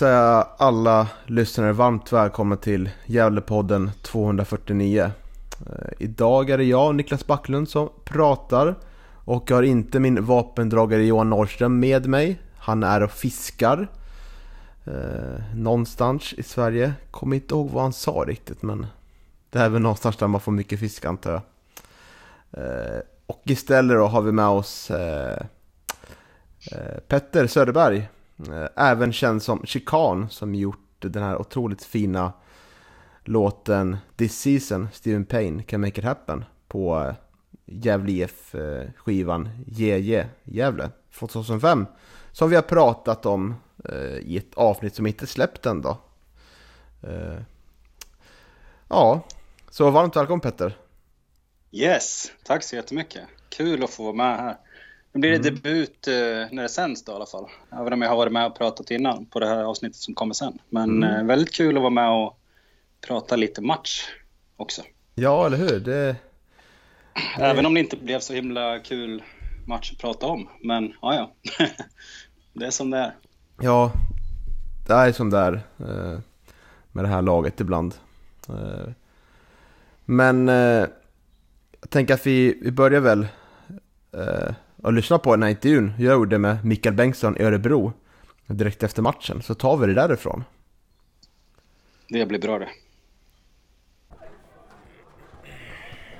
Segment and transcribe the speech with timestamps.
[0.00, 0.06] Då
[0.56, 5.10] alla lyssnare varmt välkomna till Gävlepodden 249.
[5.66, 8.74] Eh, idag är det jag, Niklas Backlund, som pratar
[9.24, 12.40] och jag har inte min vapendragare Johan Norrström med mig.
[12.56, 13.88] Han är och fiskar
[14.84, 16.94] eh, någonstans i Sverige.
[17.10, 18.86] Kommer inte ihåg vad han sa riktigt men
[19.50, 21.42] det är väl någonstans där man får mycket fisk antar jag.
[22.64, 25.46] Eh, och istället då har vi med oss eh,
[26.72, 32.32] eh, Petter Söderberg Eh, även känd som Chikan som gjort den här otroligt fina
[33.24, 37.14] låten This Season, Steven Payne Can Make It Happen på eh,
[37.66, 41.86] Gävle IF-skivan eh, JJ Gävle från 2005
[42.32, 43.54] som vi har pratat om
[44.20, 45.98] i ett avsnitt som inte släppt än då.
[48.88, 49.20] Ja,
[49.70, 50.76] så varmt välkommen Petter.
[51.70, 53.22] Yes, tack så jättemycket.
[53.48, 54.56] Kul att få vara med här.
[55.14, 55.54] Nu blir det Mm.
[55.54, 56.14] debut eh,
[56.54, 57.46] när det sänds då i alla fall.
[57.72, 60.34] Även om jag har varit med och pratat innan på det här avsnittet som kommer
[60.34, 60.58] sen.
[60.68, 61.14] Men Mm.
[61.20, 62.38] eh, väldigt kul att vara med och
[63.06, 64.08] prata lite match
[64.56, 64.82] också.
[65.14, 65.80] Ja, eller hur?
[65.80, 66.16] Det,
[67.38, 69.22] Även om det inte blev så himla kul
[69.66, 70.48] match att prata om.
[70.62, 71.32] Men ja, ja.
[72.52, 73.14] det är som det är.
[73.60, 73.92] Ja,
[74.86, 76.18] det är som det är eh,
[76.92, 77.94] med det här laget ibland.
[80.04, 83.26] Men jag tänker att vi, vi börjar väl
[84.84, 87.92] att lyssna på den här intervjun jag gjorde med Mikael Bengtsson i Örebro
[88.46, 89.42] direkt efter matchen.
[89.42, 90.44] Så tar vi det därifrån.
[92.08, 92.68] Det blir bra det.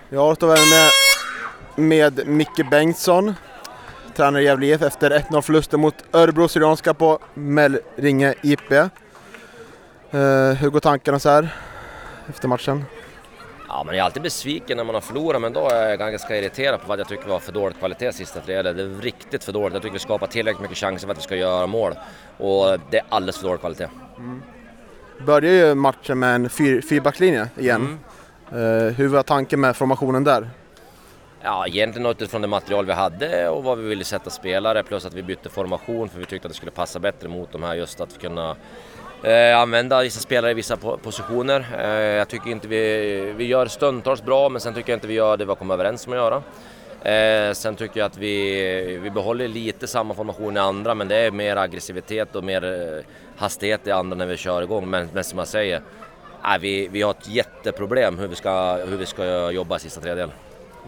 [0.09, 3.35] Ja, då är vi med, med Micke Bengtsson,
[4.17, 8.73] tränare i Gävle IF efter 1-0 förlusten mot Örebro Syrianska på Mellringe IP.
[8.73, 8.89] Eh,
[10.61, 11.55] hur går tankarna så här
[12.29, 12.85] efter matchen?
[13.69, 16.81] Ja, man är alltid besviken när man har förlorat, men då är jag ganska irriterad
[16.81, 18.73] på vad jag tycker var för dålig kvalitet sista tredje.
[18.73, 19.75] Det är riktigt för dåligt.
[19.75, 21.95] Jag tycker vi skapar tillräckligt mycket chanser för att vi ska göra mål.
[22.39, 23.89] Och det är alldeles för dålig kvalitet.
[25.27, 27.99] Börjar ju matchen med en fyr, fyrbackslinje igen.
[28.53, 28.59] Eh,
[28.97, 30.51] hur var tanken med formationen där?
[31.43, 35.15] Ja, egentligen utifrån det material vi hade och vad vi ville sätta spelare, plus att
[35.15, 38.01] vi bytte formation för vi tyckte att det skulle passa bättre mot de här just
[38.01, 38.57] att kunna
[39.25, 41.67] eh, använda vissa spelare i vissa positioner.
[41.79, 45.15] Eh, jag tycker inte vi, vi gör stundtals bra, men sen tycker jag inte vi
[45.15, 46.43] gör det vi har kommit överens om att göra.
[47.05, 51.17] Eh, sen tycker jag att vi, vi behåller lite samma formation i andra, men det
[51.17, 53.05] är mer aggressivitet och mer eh,
[53.37, 54.91] hastighet i andra när vi kör igång.
[54.91, 55.83] Men, men som jag säger,
[56.45, 60.01] eh, vi, vi har ett jätteproblem hur vi ska, hur vi ska jobba i sista
[60.01, 60.35] tredjedelen.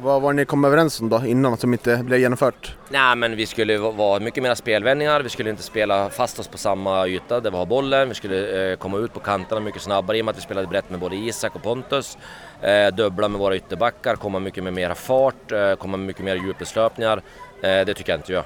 [0.03, 2.77] Vad var ni kom överens om då innan som inte blev genomfört?
[2.91, 6.49] Nej men vi skulle va- vara mycket mer spelvändningar, vi skulle inte spela fast oss
[6.49, 9.83] på samma yta där vi har bollen, vi skulle eh, komma ut på kanterna mycket
[9.83, 12.19] snabbare i och med att vi spelade brett med både Isak och Pontus.
[12.61, 16.35] Eh, dubbla med våra ytterbackar, komma mycket med mera fart, eh, komma med mycket mer
[16.37, 17.17] djupledslöpningar.
[17.63, 18.45] Eh, det tycker jag inte vi gör.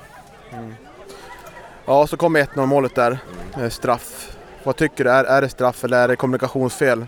[1.87, 3.19] Ja, så kom 1-0 målet där.
[3.61, 4.37] Eh, straff.
[4.65, 5.11] Vad tycker du?
[5.11, 7.07] Är, är det straff eller är det kommunikationsfel?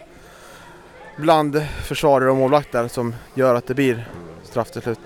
[1.17, 4.09] Bland försvarare och målvakter som gör att det blir
[4.53, 4.99] straff till slut.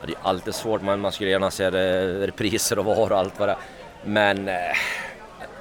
[0.00, 3.18] Ja, det är alltid svårt, men man skulle gärna se re- repriser och VAR och
[3.18, 3.56] allt vad det.
[4.04, 4.54] Men eh,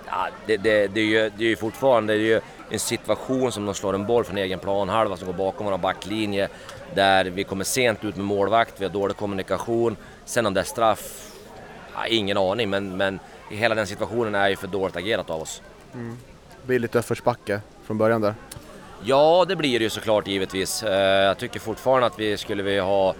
[0.05, 3.51] ja, det, det, det, är ju, det är ju fortfarande det är ju en situation
[3.51, 6.47] som de slår en boll från egen planhalva som går bakom vår backlinje.
[6.95, 9.97] Där vi kommer sent ut med målvakt, vi har dålig kommunikation.
[10.25, 11.31] Sen om det är straff,
[11.95, 12.69] ja, ingen aning.
[12.69, 13.19] Men, men
[13.49, 15.61] hela den situationen är ju för dåligt agerat av oss.
[16.61, 18.35] Det blir lite uppförsbacke från början där.
[19.03, 20.83] Ja, det blir det ju såklart givetvis.
[20.83, 23.13] Eh, Jag tycker fortfarande att vi skulle vi ha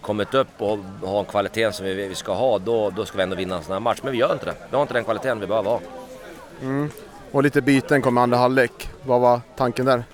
[0.00, 3.36] kommit upp och ha en kvalitet som vi, ska ha, då, då ska vi ändå
[3.36, 3.98] vinna en sån här match.
[4.02, 4.54] Men vi gör inte det.
[4.70, 5.80] Vi har inte den kvaliteten vi behöver ha.
[7.32, 8.88] Och lite byten kom i andra halvlek.
[9.04, 10.04] Vad var tanken där?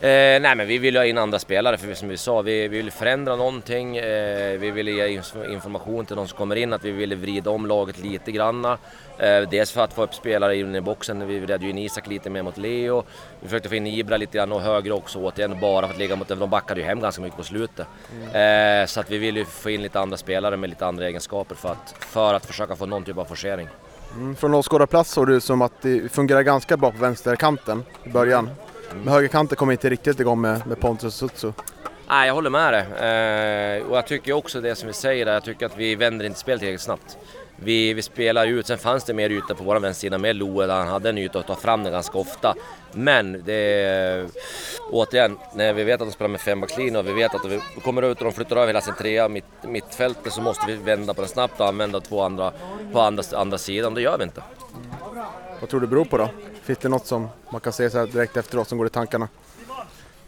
[0.00, 2.76] Eh, nej men vi vill ha in andra spelare för som vi sa, vi, vi
[2.76, 3.96] vill förändra någonting.
[3.96, 7.50] Eh, vi vill ge inf- information till de som kommer in att vi vill vrida
[7.50, 8.78] om laget lite granna.
[9.18, 12.06] Eh, dels för att få upp spelare in i boxen, vi räddade ju in Isak
[12.06, 13.04] lite mer mot Leo.
[13.40, 16.16] Vi försökte få in Ibra lite grann och högre också återigen bara för att ligga
[16.16, 16.38] mot dem.
[16.38, 17.86] De backade ju hem ganska mycket på slutet.
[18.32, 21.54] Eh, så att vi vill ju få in lite andra spelare med lite andra egenskaper
[21.54, 23.68] för att, för att försöka få någon typ av forcering.
[24.14, 28.08] Mm, från åskådarplats såg det ut som att det fungerar ganska bra på vänsterkanten i
[28.08, 28.50] början.
[28.94, 31.52] Men högerkanten kom inte riktigt igång med, med Pontus Sutsu.
[32.08, 32.80] Nej, jag håller med dig.
[32.80, 36.26] Eh, och jag tycker också det som vi säger, där, jag tycker att vi vänder
[36.26, 37.18] inte spelet tillräckligt snabbt.
[37.56, 40.74] Vi, vi spelar ut, sen fanns det mer yta på vår vänstersida med Loe där
[40.74, 42.54] han hade en yta att ta fram den ganska ofta.
[42.92, 44.28] Men det
[44.90, 48.02] återigen, när vi vet att de spelar med fembackslinje och vi vet att vi kommer
[48.02, 51.20] ut och de flyttar över hela sin trea mitt, mittfältet så måste vi vända på
[51.20, 52.52] den snabbt och använda två andra
[52.92, 53.94] på andra, andra sidan.
[53.94, 54.42] Det gör vi inte.
[55.60, 56.28] Vad tror du det beror på då?
[56.62, 59.28] Finns det något som man kan se så direkt efteråt som går i tankarna?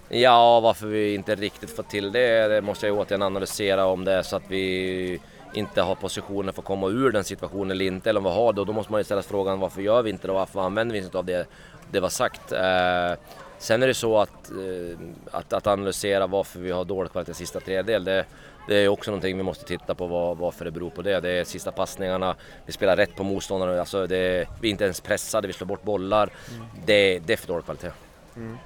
[0.09, 4.13] Ja, varför vi inte riktigt får till det, det måste jag återigen analysera om det
[4.13, 5.21] är så att vi
[5.57, 8.53] inte har positioner för att komma ur den situationen eller inte, eller om vi har
[8.53, 8.61] det.
[8.61, 10.33] Och då måste man ju ställa frågan varför gör vi inte det?
[10.33, 11.47] Varför använder vi inte av det,
[11.91, 12.53] det var sagt?
[12.53, 13.13] Eh,
[13.59, 14.99] sen är det så att, eh,
[15.31, 18.25] att, att, analysera varför vi har dålig kvalitet sista tredjedel, det,
[18.69, 21.21] det är också någonting vi måste titta på var, varför det beror på det.
[21.21, 22.35] Det är sista passningarna,
[22.67, 25.83] vi spelar rätt på motståndarna, alltså det, vi är inte ens pressade, vi slår bort
[25.83, 26.31] bollar.
[26.55, 26.67] Mm.
[26.87, 27.93] Det, det är för dålig kvalitet.
[28.37, 28.59] Mm.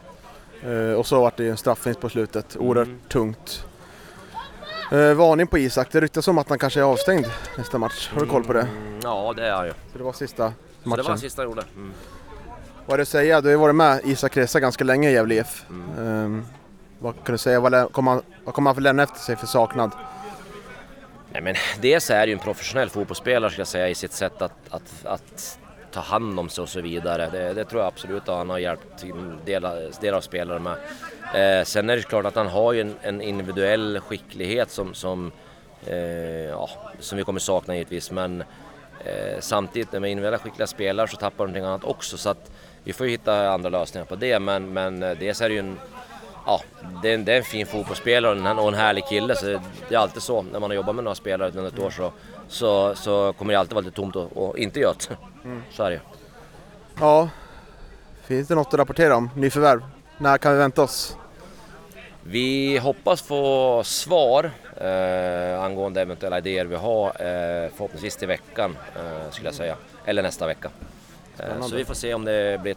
[0.65, 3.01] Eh, och så vart det en straffvinst på slutet, oerhört mm.
[3.09, 3.67] tungt.
[4.93, 7.27] Eh, varning på Isak, det ryktas om att han kanske är avstängd
[7.59, 8.11] nästa match.
[8.13, 8.61] Har du koll på det?
[8.61, 9.73] Mm, ja, det är han ju.
[9.93, 10.57] Så det var sista matchen?
[10.91, 11.65] Så det var sista jag gjorde.
[11.77, 11.93] Mm.
[12.87, 13.41] Vad är det att säga?
[13.41, 15.65] Du har ju varit med Isak Resa ganska länge i Gävle IF.
[15.71, 16.39] Mm.
[16.39, 16.45] Eh,
[16.99, 17.61] vad kan du säga?
[17.61, 19.91] Vad kommer han, vad kommer han få lämna efter sig för saknad?
[21.33, 24.43] Nej, men dels är det ju en professionell fotbollsspelare ska jag säga i sitt sätt
[24.43, 25.59] att, att, att
[25.93, 27.31] ta hand om sig och så vidare.
[27.33, 29.05] Det, det tror jag absolut att han har hjälpt
[29.45, 30.77] delar, delar av spelare med.
[31.35, 35.33] Eh, sen är det klart att han har ju en, en individuell skicklighet som, som,
[35.87, 35.97] eh,
[36.45, 38.11] ja, som vi kommer sakna givetvis.
[38.11, 38.41] Men
[39.05, 42.19] eh, samtidigt med individuella skickliga spelare så tappar de någonting annat också.
[42.19, 42.51] Så att
[42.85, 44.39] vi får ju hitta andra lösningar på det.
[44.39, 45.79] Men, men eh, dels är det ju en
[46.47, 46.61] ja,
[47.03, 49.37] det är, en, det är en fin fotbollsspelare och en, och en härlig kille.
[49.37, 49.47] Så
[49.89, 52.13] det är alltid så när man har jobbat med några spelare under ett år så,
[52.49, 55.11] så, så kommer det alltid vara lite tomt och, och inte gött.
[55.45, 55.63] Mm.
[55.71, 56.01] Så är det
[57.01, 57.29] Ja,
[58.23, 59.31] finns det något att rapportera om?
[59.37, 59.83] Nyförvärv?
[60.21, 61.17] När kan vi vänta oss?
[62.23, 69.31] Vi hoppas få svar eh, angående eventuella idéer vi har eh, förhoppningsvis till veckan eh,
[69.31, 69.77] skulle jag säga.
[70.05, 70.71] Eller nästa vecka.
[71.39, 72.77] Eh, så vi får se om det blir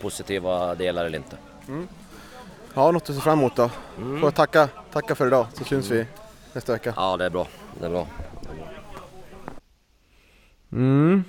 [0.00, 1.36] positiva delar eller inte.
[1.68, 1.88] Mm.
[2.74, 3.70] Ja, något att se fram emot då.
[3.98, 4.20] Mm.
[4.20, 6.06] Får jag tacka, tacka för idag så syns vi
[6.52, 6.92] nästa vecka.
[6.96, 7.46] Ja, det är bra.
[7.80, 8.06] Det är bra.
[10.72, 11.24] Mm.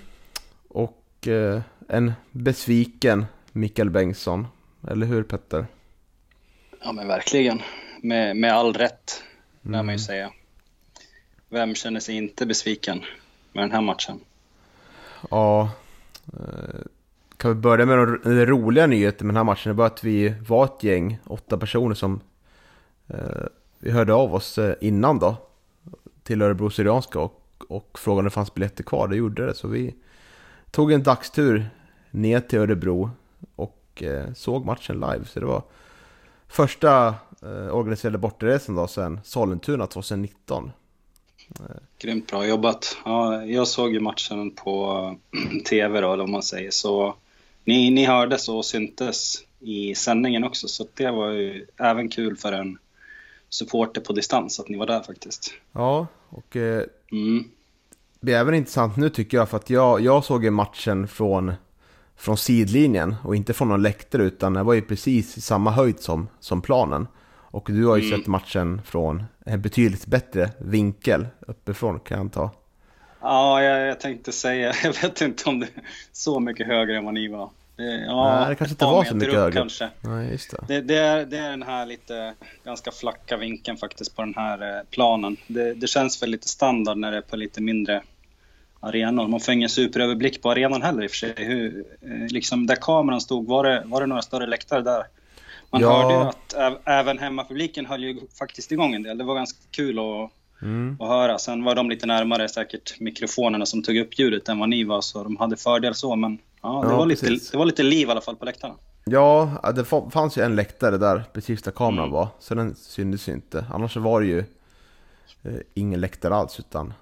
[0.68, 4.48] Och eh, en besviken Mikael Bengtsson.
[4.88, 5.66] Eller hur Petter?
[6.82, 7.62] Ja men verkligen.
[8.02, 9.24] Med, med all rätt,
[9.64, 9.72] mm.
[9.72, 10.32] lär man ju säga.
[11.50, 13.04] Vem känner sig inte besviken
[13.54, 14.20] med den här matchen?
[15.32, 15.72] Ja,
[16.34, 16.82] eh,
[17.38, 19.70] kan vi börja med den roliga nyheten med den här matchen?
[19.70, 22.22] Det var att vi var ett gäng, åtta personer som
[23.08, 23.46] eh,
[23.80, 25.38] vi hörde av oss eh, innan då
[26.24, 29.08] till Örebro Syrianska och, och frågade om det fanns biljetter kvar.
[29.08, 29.96] Det gjorde det, så vi
[30.72, 31.70] tog en dagstur
[32.12, 33.12] ner till Örebro
[34.00, 35.26] och eh, såg matchen live.
[35.26, 35.64] Så det var
[36.48, 37.08] första
[37.42, 40.72] eh, organiserade bortaresan då sen Sollentuna 2019.
[42.00, 42.98] Grymt bra jobbat.
[43.06, 45.16] Ja, jag såg ju matchen på
[45.70, 47.16] TV då, eller om man säger så.
[47.64, 52.52] Ni, ni hördes och syntes i sändningen också, så det var ju även kul för
[52.52, 52.78] en
[53.50, 55.54] supporter på distans att ni var där faktiskt.
[55.72, 57.44] Ja, och eh, mm.
[58.20, 61.54] det är även intressant nu tycker jag för att jag, jag såg ju matchen från,
[62.20, 66.00] från sidlinjen och inte från någon läktare utan det var ju precis i samma höjd
[66.00, 67.08] som, som planen.
[67.52, 68.20] Och du har ju mm.
[68.20, 72.50] sett matchen från en betydligt bättre vinkel uppifrån kan jag anta.
[73.22, 77.06] Ja, jag, jag, tänkte säga, jag vet inte om det är så mycket högre än
[77.06, 77.50] vad ni var.
[78.08, 79.60] ja, Nej, det kanske inte var så mycket högre.
[79.60, 79.90] Kanske.
[80.02, 80.66] Nej, just det.
[80.68, 82.34] Det, det, är, det är den här lite
[82.66, 85.38] ganska flacka vinkeln faktiskt på den här eh, planen.
[85.48, 88.04] Det, det känns väl lite standard när det är på lite mindre
[88.80, 89.28] arenor.
[89.28, 91.34] Man får ingen superöverblick på arenan heller i och för sig.
[91.38, 95.04] Hur, eh, liksom där kameran stod, var det, var det några större läktare där?
[95.72, 96.02] Man ja.
[96.02, 99.18] hörde ju att även hemmapubliken höll ju faktiskt igång en del.
[99.18, 100.32] Det var ganska kul att
[100.62, 100.98] mm.
[101.00, 101.40] att höra.
[101.40, 105.02] Sen var de lite närmare säkert mikrofonerna som tog upp ljudet än vad ni var,
[105.02, 106.16] så de hade fördel så.
[106.16, 108.76] Men ja, det, ja, var, lite, det var lite liv i alla fall på läktarna.
[109.06, 112.14] Ja, det fanns ju en läktare där precis där kameran mm.
[112.14, 113.66] var, så den syntes ju inte.
[113.74, 114.40] Annars var det ju
[115.44, 116.94] eh, ingen läktare alls, utan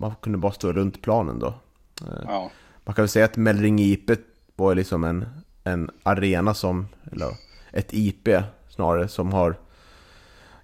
[0.00, 1.54] man kunde bara stå runt planen då.
[2.00, 2.50] Eh, ja.
[2.84, 4.10] Man kan väl säga att Mellring IP
[4.56, 5.26] var liksom en,
[5.64, 7.28] en arena som, eller
[7.72, 8.28] ett IP
[8.68, 9.56] snarare, som har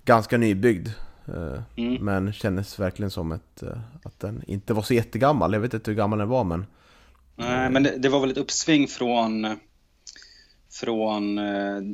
[0.05, 0.89] ganska nybyggd.
[1.27, 2.05] Eh, mm.
[2.05, 5.53] Men kändes verkligen som ett, eh, att den inte var så jättegammal.
[5.53, 6.67] Jag vet inte hur gammal den var men...
[7.37, 9.57] Nej, men det, det var väl ett uppsving från,
[10.71, 11.37] från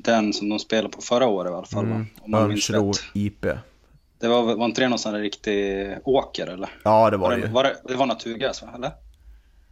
[0.02, 1.84] den som de spelade på förra året i alla fall.
[1.84, 2.34] Mm.
[2.34, 3.46] Örnsköldsvik IP.
[4.18, 6.70] Det var, var inte det någon sån där riktig åker eller?
[6.84, 7.52] Ja det var, var det ju.
[7.52, 8.68] Var det, det var naturgräs va?
[8.74, 8.92] Eller?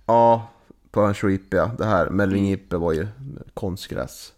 [0.06, 0.48] Ja,
[0.90, 1.70] på Örnsköldsvik ja.
[1.78, 3.08] Det här Mellingippe var ju
[3.54, 4.32] konstgräs.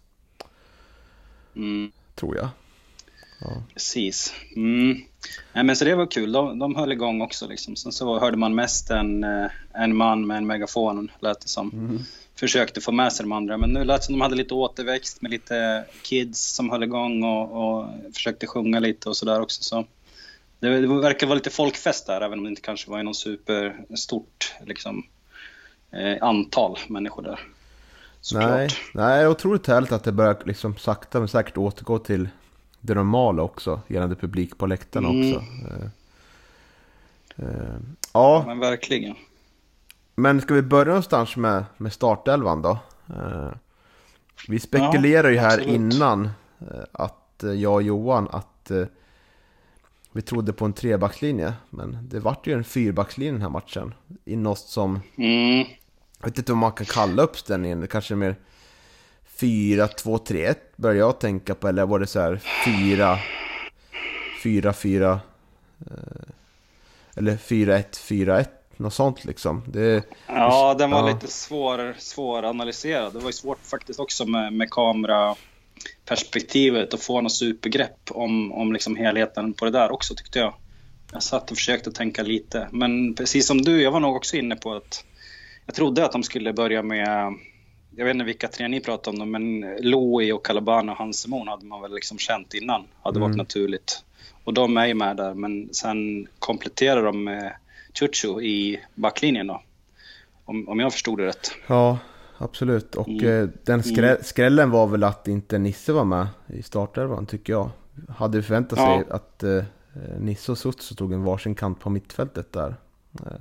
[1.55, 1.91] Mm.
[2.15, 2.49] Tror jag.
[3.73, 4.33] Precis.
[4.55, 4.97] Mm.
[5.53, 6.31] Nej, men så det var kul.
[6.31, 7.47] De, de höll igång också.
[7.47, 7.75] Liksom.
[7.75, 11.99] Sen så hörde man mest en, eh, en man med en megafon, lät det som.
[12.35, 13.57] Försökte få med sig de andra.
[13.57, 17.23] Men nu lät det som de hade lite återväxt med lite kids som höll igång
[17.23, 19.63] och, och försökte sjunga lite och sådär också.
[19.63, 19.85] Så
[20.59, 23.15] det, det verkar vara lite folkfest där, även om det inte kanske var i någon
[23.15, 25.03] superstort liksom,
[25.91, 27.39] eh, antal människor där.
[28.21, 28.49] Såklart.
[28.51, 32.29] Nej, nej, otroligt härligt att det börjar liksom sakta men säkert återgå till
[32.81, 33.81] det normala också.
[33.87, 35.35] Gällande publik på läktarna Mm.
[35.37, 35.45] också.
[35.69, 35.85] Eh,
[37.47, 37.75] eh,
[38.13, 39.15] ja, Men verkligen.
[40.15, 42.77] men ska vi börja någonstans med, med startelvan då?
[43.09, 43.49] Eh,
[44.47, 45.67] vi spekulerar ju här absolut.
[45.93, 46.25] innan
[46.59, 48.71] eh, att eh, jag och Johan att
[50.11, 51.53] vi trodde på en trebackslinje.
[51.69, 53.93] Men det vart ju en fyrbackslinje den här matchen.
[54.25, 55.57] I något som Mm.
[56.19, 58.35] jag vet inte om man kan kalla uppställningen, det kanske är mer
[59.39, 63.17] 4-2-3-1 börjar jag tänka på, eller var det så här 4
[64.43, 65.17] 4-4 eh,
[67.15, 68.45] eller 4-1-4-1,
[68.77, 69.63] något sånt liksom.
[69.67, 71.13] Det, Ja, den var Ja.
[71.13, 73.13] lite svår, svåranalyserad.
[73.13, 74.69] Det var ju svårt faktiskt också med, med
[76.09, 80.53] kameraperspektivet att få något supergrepp om, om liksom helheten på det där också tyckte jag.
[81.11, 82.67] Jag satt och försökte tänka lite.
[82.71, 85.05] Men precis som du, jag var nog också inne på att
[85.65, 87.33] jag trodde att de skulle börja med,
[87.95, 91.65] jag vet inte vilka tre ni pratade om, men Louis och Calabano och Hansemon hade
[91.65, 92.87] man väl liksom känt innan.
[93.03, 94.03] Hade varit naturligt.
[94.43, 97.53] Och de är ju med där, men sen kompletterar de med
[97.93, 99.61] Chucho i backlinjen då.
[100.45, 101.51] Om, om jag förstod det rätt.
[101.67, 101.97] ja,
[102.39, 102.95] absolut.
[102.95, 103.43] Och Mm.
[103.43, 107.69] eh, den skrä, skrällen var väl att inte Nisse var med i startelvan, tycker jag.
[108.09, 109.15] Hade förväntat sig Ja.
[109.15, 109.63] att eh,
[110.19, 112.75] Nisse och Sutsu tog en varsin kant på mittfältet där.
[113.25, 113.31] Eh,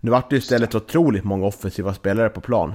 [0.00, 2.74] nu vart det istället otroligt många offensiva spelare på plan.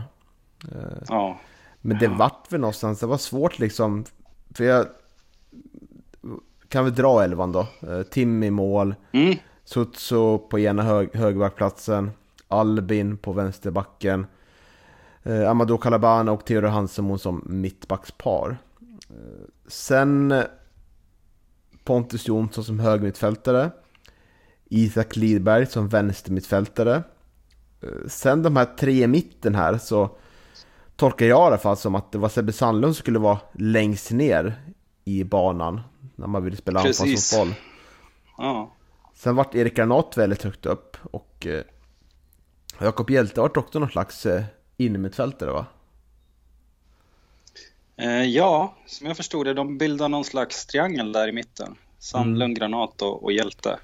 [1.07, 1.39] Ja,
[1.81, 4.05] Men det vart väl någonstans, det var svårt liksom.
[4.55, 4.85] För jag
[6.67, 7.67] kan vi dra elvan då.
[7.87, 9.35] Eh, Tim i mål, mm.
[9.63, 12.11] Sutsu på ena hög, högerbackplatsen,
[12.47, 14.25] Albin på vänsterbacken,
[15.29, 18.57] eh, Amadou Calabana och Theodor Hansemon som mittbackspar.
[19.09, 19.15] Eh,
[19.67, 20.43] sen
[21.83, 23.71] Pontus Jonsson som högermittfältare,
[24.65, 27.03] Isak Lidberg som vänstermittfältare.
[27.81, 30.17] Eh, sen de här tre i mitten här så
[30.95, 34.11] tolkar jag i alla fall som att det var Sebbe Sandlund som skulle vara längst
[34.11, 34.61] ner
[35.05, 35.81] i banan
[36.15, 37.53] när man ville spela anfallsfotboll.
[38.37, 38.75] ja.
[39.13, 41.63] Sen vart Erik Granat väldigt högt upp och eh,
[42.79, 44.43] Jakob Hjelte vart också någon slags eh,
[44.79, 45.65] innermittfältare va?
[47.97, 51.75] Eh, ja, som jag förstod det, de bildar någon slags triangel där i mitten.
[51.99, 53.79] Sandlund, Granat och, och Hjälte.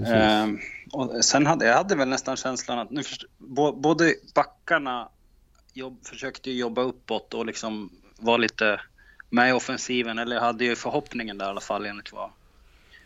[0.00, 0.46] Eh,
[0.92, 5.08] och sen hade jag hade väl nästan känslan att nu först, bo, både backarna
[5.72, 8.80] jobb, försökte ju jobba uppåt och liksom vara lite
[9.30, 12.30] med i offensiven, eller hade ju förhoppningen där i alla fall enligt vad,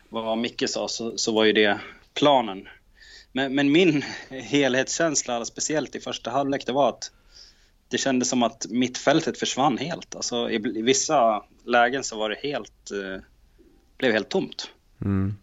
[0.09, 1.81] vad Micke sa, så, så var ju det
[2.15, 2.69] planen.
[3.33, 7.11] Men, men min helhetskänsla, speciellt i första halvlek, det var att
[7.89, 10.15] det kändes som att mittfältet försvann helt.
[10.15, 13.23] Alltså, i, I vissa lägen så var det helt, eh,
[13.99, 14.71] blev helt tomt.
[15.01, 15.35] Mm.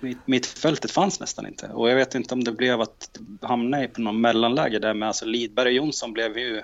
[0.00, 1.68] Mitt, mittfältet fanns nästan inte.
[1.68, 5.08] Och jag vet inte om det blev att hamna i på någon mellanläge där med
[5.08, 6.62] alltså Lidberg och Jonsson blev ju...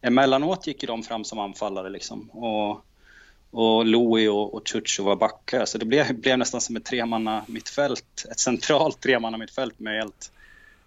[0.00, 2.30] Emellanåt gick ju de fram som anfallare liksom.
[2.30, 2.84] Och,
[3.54, 5.64] och Louis och, och Chucho var backar.
[5.64, 8.26] Så det blev, blev nästan som ett tremanna mittfält.
[8.30, 10.32] Ett centralt tremanna mittfält med helt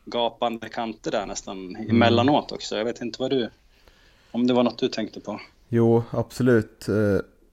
[0.06, 2.78] gapande kanter där nästan emellanåt också.
[2.78, 3.50] Jag vet inte vad du...
[4.32, 5.40] Om det var något du tänkte på.
[5.70, 6.88] Jo, absolut.
[6.88, 6.96] Eh,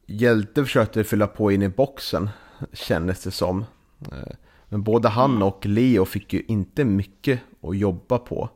[0.07, 2.31] Hjälte försökte fylla på in i boxen,
[2.73, 3.65] kändes det som.
[4.13, 4.35] Eh,
[4.69, 8.49] Men både han och Leo fick ju inte mycket att jobba på.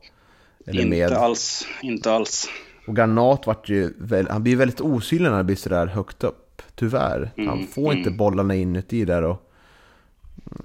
[0.65, 1.11] Eller inte med.
[1.11, 1.67] alls.
[1.81, 2.47] Inte alls.
[2.87, 3.93] Och Granat vart ju,
[4.29, 6.48] han blir väldigt osynlig när han blir sådär högt upp.
[6.79, 7.31] Tyvärr.
[7.37, 9.51] Han Mm, får inte bollarna inuti där och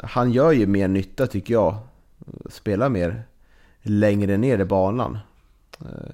[0.02, 1.76] han gör ju mer nytta tycker jag.
[2.50, 3.23] Spelar mer
[3.83, 5.18] längre ner i banan.
[5.80, 6.11] Eh,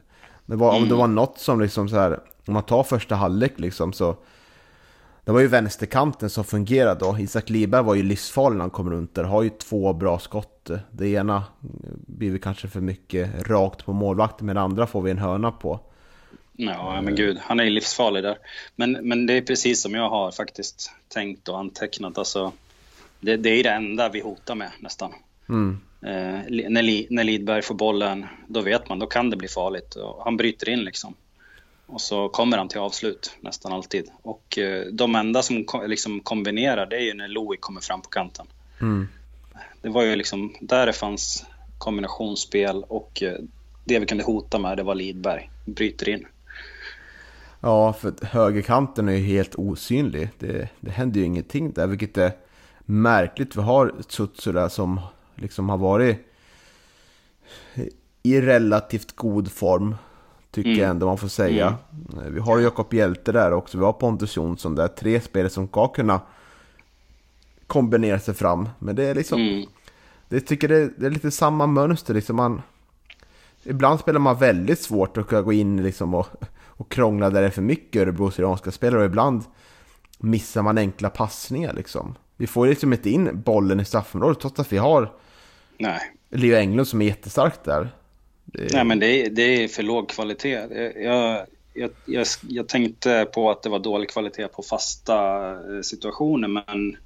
[0.46, 3.52] Men vad, om det var något som liksom så här, om man tar första halvlek
[3.58, 4.16] liksom så
[5.24, 7.18] det var ju vänsterkanten som fungerade då.
[7.18, 9.24] Isak Liberg var ju livsfarlig när han kom runt där.
[9.24, 10.70] Har ju två bra skott.
[10.90, 11.44] Det ena
[12.06, 15.52] blir vi kanske för mycket rakt på målvakten men det andra får vi en hörna
[15.52, 15.80] på.
[16.68, 18.38] Ja, men gud, han är ju livsfarlig där.
[18.76, 22.18] Men, men det är precis som jag har faktiskt tänkt och antecknat.
[22.18, 22.52] Alltså,
[23.20, 25.12] det, det är det enda vi hotar med nästan.
[25.48, 25.80] Mm.
[26.02, 29.94] Eh, när, när Lidberg får bollen, då vet man, då kan det bli farligt.
[29.94, 31.14] Och han bryter in liksom.
[31.86, 34.10] Och så kommer han till avslut nästan alltid.
[34.22, 38.02] Och eh, de enda som ko- liksom kombinerar, det är ju när Louis kommer fram
[38.02, 38.46] på kanten.
[38.80, 39.08] Mm.
[39.82, 41.46] Det var ju liksom där det fanns
[41.78, 43.38] kombinationsspel och eh,
[43.84, 45.50] det vi kunde hota med, det var Lidberg.
[45.64, 46.26] Bryter in.
[47.60, 50.30] Ja, för högerkanten är ju helt osynlig.
[50.38, 52.32] Det, det händer ju ingenting där, vilket är
[52.80, 53.56] märkligt.
[53.56, 55.00] Vi har Tsutsura som
[55.34, 56.26] liksom har varit
[58.22, 59.94] i relativt god form.
[60.50, 60.80] Tycker mm.
[60.80, 61.76] jag ändå man får säga.
[62.12, 62.34] Mm.
[62.34, 63.78] Vi har Jakob Hjälte där också.
[63.78, 64.88] Vi har Pontus Jonsson där.
[64.88, 66.20] Tre spelare som ska kunna
[67.66, 68.68] kombinera sig fram.
[68.78, 69.40] Men det är liksom...
[69.40, 69.66] Mm.
[70.28, 72.36] Det tycker det, det, är lite samma mönster liksom.
[72.36, 72.62] Man,
[73.62, 76.26] ibland spelar man väldigt svårt att gå in liksom och,
[76.80, 79.00] och krångla där det är för mycket Örebro Syrianska spelare.
[79.00, 79.42] Och ibland
[80.18, 82.14] missar man enkla passningar liksom.
[82.36, 85.12] Vi får liksom inte in bollen i straffområdet trots att vi har
[85.78, 86.00] Nej.
[86.30, 87.88] Leo Englund som är jättestark där.
[88.44, 88.72] Det...
[88.72, 90.66] Nej men det är, det är för låg kvalitet.
[90.96, 96.48] Jag, jag, jag, jag, tänkte på att det var dålig kvalitet på fasta eh, situationer
[96.48, 96.96] men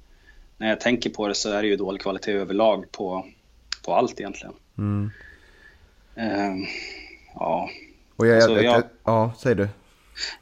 [0.57, 3.25] när jag tänker på det så är det ju dålig kvalitet överlag på,
[3.85, 4.53] på allt egentligen.
[4.77, 5.11] Mm.
[6.17, 6.67] Uh,
[7.33, 7.69] ja.
[8.15, 9.67] Och jag, alltså, jag, ja, säg du.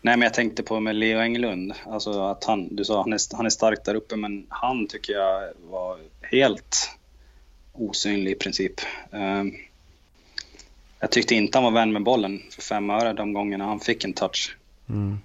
[0.02, 1.74] Nej men jag tänkte på med Leo Englund.
[1.86, 5.14] Alltså att han, du sa han är, han är stark där uppe men han tycker
[5.14, 6.90] jag var helt
[7.74, 8.82] osynlig i princip.
[9.14, 9.44] Uh,
[11.00, 14.04] jag tyckte inte han var vän med bollen för fem öre de gångerna han fick
[14.04, 14.58] en touch.
[14.90, 15.20] Mm.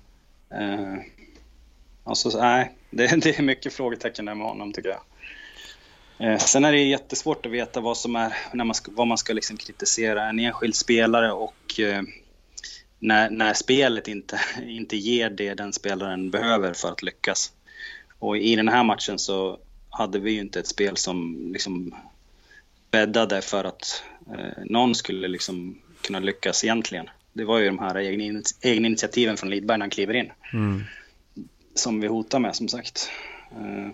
[0.55, 0.99] Uh,
[2.05, 5.01] alltså, nej, det, det, är mycket frågetecken där med honom tycker jag.
[6.31, 9.19] Uh, sen är det jättesvårt att veta vad som är, när man ska, vad man
[9.19, 12.03] ska liksom kritisera en enskild spelare och uh,
[12.99, 17.53] när, när spelet inte, inte ger det den spelaren behöver för att lyckas.
[18.19, 19.59] Och i den här matchen så
[19.91, 21.95] hade vi ju inte ett spel som liksom
[22.91, 27.11] bäddade för att eh, någon skulle liksom kunna lyckas egentligen.
[27.33, 30.33] Det var ju de här egna, egna initiativen från Lidberg när han kliver in.
[30.53, 30.85] Mm.
[31.75, 33.11] Som vi hotar med som sagt.
[33.61, 33.89] Uh,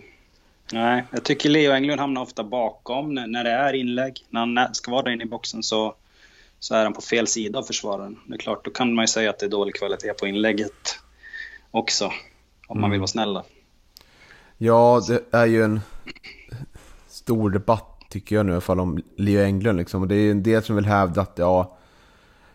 [0.72, 4.24] nej, jag tycker Leo Englund hamnar ofta bakom när, när det är inlägg.
[4.30, 5.94] När han ska vara där inne i boxen så,
[6.64, 8.18] så är han på fel sida av försvararen.
[8.26, 10.98] Det är klart, då kan man ju säga att det är dålig kvalitet på inlägget
[11.70, 12.04] också.
[12.04, 12.12] Om
[12.70, 12.80] mm.
[12.80, 13.44] man vill vara snäll då.
[14.58, 15.80] Ja, det är ju en
[17.08, 20.02] stor debatt tycker jag nu i alla fall om Leo Englund liksom.
[20.02, 21.78] Och det är en del som vill hävda att ja,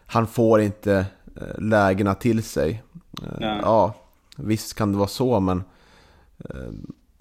[0.05, 1.05] han får inte
[1.35, 2.83] eh, lägena till sig.
[3.23, 3.59] Eh, ja.
[3.61, 3.93] ja,
[4.37, 5.63] visst kan det vara så men
[6.49, 6.71] eh,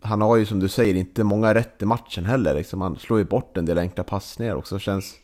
[0.03, 2.55] han har ju som du säger inte många rätt i matchen heller.
[2.55, 2.81] Liksom.
[2.81, 4.79] Han slår ju bort en del enkla passningar också.
[4.79, 5.15] Känns,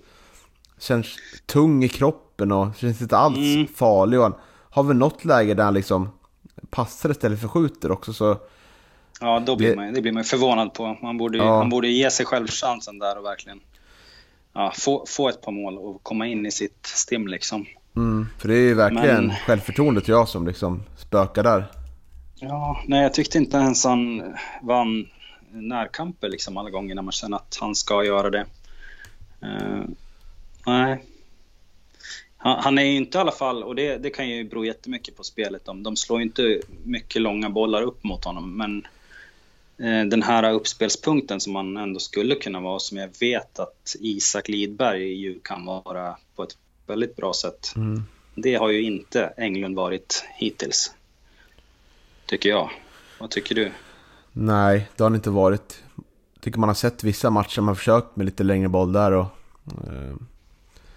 [0.84, 1.16] känns
[1.46, 3.66] tung i kroppen och känns inte alls mm.
[3.66, 4.18] farlig.
[4.18, 4.34] Och han
[4.70, 6.08] har väl något läge där han liksom
[6.70, 8.12] passar istället för skjuter också.
[8.12, 8.38] Så
[9.20, 10.96] Ja, då blir det, man, det blir man förvånad på.
[11.02, 11.58] Man borde, ja.
[11.58, 13.60] man borde ge sig själv chansen där och verkligen
[14.52, 17.66] ja, få, få ett par mål och komma in i sitt stim liksom.
[17.96, 21.64] Mm, för det är ju verkligen Men, självförtroendet jag som liksom spökar där.
[22.34, 24.22] Ja, nej jag tyckte inte ens han
[24.62, 25.06] vann
[25.52, 28.46] närkamper liksom alla gånger när man känner att han ska göra det.
[30.66, 31.04] Nej.
[32.36, 35.16] Han, han, är ju inte i alla fall, och det, det kan ju bero jättemycket
[35.16, 35.64] på spelet.
[35.64, 38.86] De, de slår ju inte mycket långa bollar upp mot honom, men
[39.78, 44.48] Eh, den här uppspelspunkten som man ändå skulle kunna vara, som jag vet att Isak
[44.48, 47.72] Lidberg ju kan vara på ett väldigt bra sätt.
[47.76, 48.04] Mm.
[48.34, 50.94] Det har ju inte Englund varit hittills.
[52.26, 52.70] Tycker jag.
[53.18, 53.72] Vad tycker du?
[54.32, 55.82] Nej, det har han inte varit.
[56.40, 59.26] Tycker man har sett vissa matcher man försökt med lite längre boll där och...
[59.66, 60.16] Eh,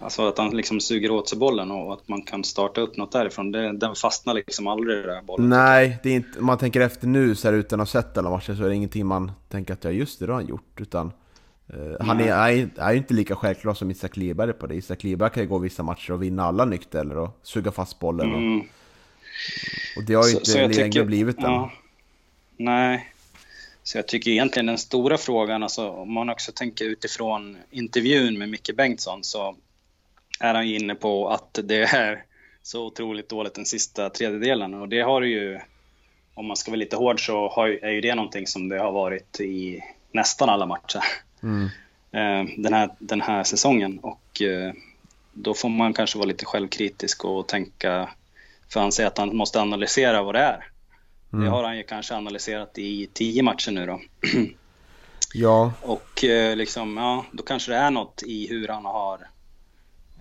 [0.00, 3.12] Alltså att han liksom suger åt sig bollen och att man kan starta upp något
[3.12, 3.52] därifrån.
[3.52, 5.48] Det, den fastnar liksom aldrig den där bollen.
[5.48, 8.30] Nej, det är inte, man tänker efter nu så här, utan att ha sett alla
[8.30, 10.80] matcher så är det ingenting man tänker att ja just det, det har han gjort.
[10.80, 11.12] Utan
[11.66, 14.74] eh, han är, är, är ju inte lika självklar som Isak Liberg på det.
[14.74, 17.98] Isak Liberg kan ju gå vissa matcher och vinna alla nykter eller och suga fast
[17.98, 18.32] bollen.
[18.32, 18.60] Och, mm.
[19.96, 21.44] och det har ju så, inte längre blivit än.
[21.44, 21.70] Ja,
[22.56, 23.12] nej,
[23.82, 28.48] så jag tycker egentligen den stora frågan, alltså, om man också tänker utifrån intervjun med
[28.48, 29.56] Micke Bengtsson, så
[30.40, 32.24] är han inne på att det är
[32.62, 34.74] så otroligt dåligt den sista tredjedelen.
[34.74, 35.60] Och det har ju,
[36.34, 38.92] om man ska vara lite hård, så har, är ju det någonting som det har
[38.92, 39.80] varit i
[40.12, 41.02] nästan alla matcher.
[41.42, 41.68] Mm.
[42.12, 43.98] Eh, den, här, den här säsongen.
[43.98, 44.72] Och eh,
[45.32, 48.08] då får man kanske vara lite självkritisk och tänka,
[48.68, 50.68] för han säger att han måste analysera vad det är.
[51.32, 51.44] Mm.
[51.44, 54.00] Det har han ju kanske analyserat i tio matcher nu då.
[55.34, 55.72] Ja.
[55.82, 59.28] Och eh, liksom, ja, då kanske det är något i hur han har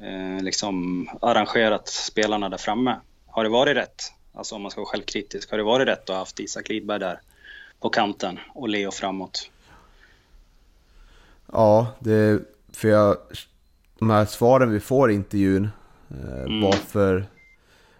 [0.01, 2.99] eh, liksom arrangerat spelarna där framme.
[3.27, 4.13] Har det varit rätt?
[4.33, 5.51] Alltså om man ska vara självkritisk.
[5.51, 7.21] Har det varit rätt att ha haft Isak Lidberg där
[7.79, 9.49] på kanten och Leo framåt?
[11.51, 12.41] Ja, det,
[12.73, 13.17] för jag,
[13.99, 15.69] de här svaren vi får i intervjun
[16.09, 16.61] eh, mm.
[16.61, 17.25] varför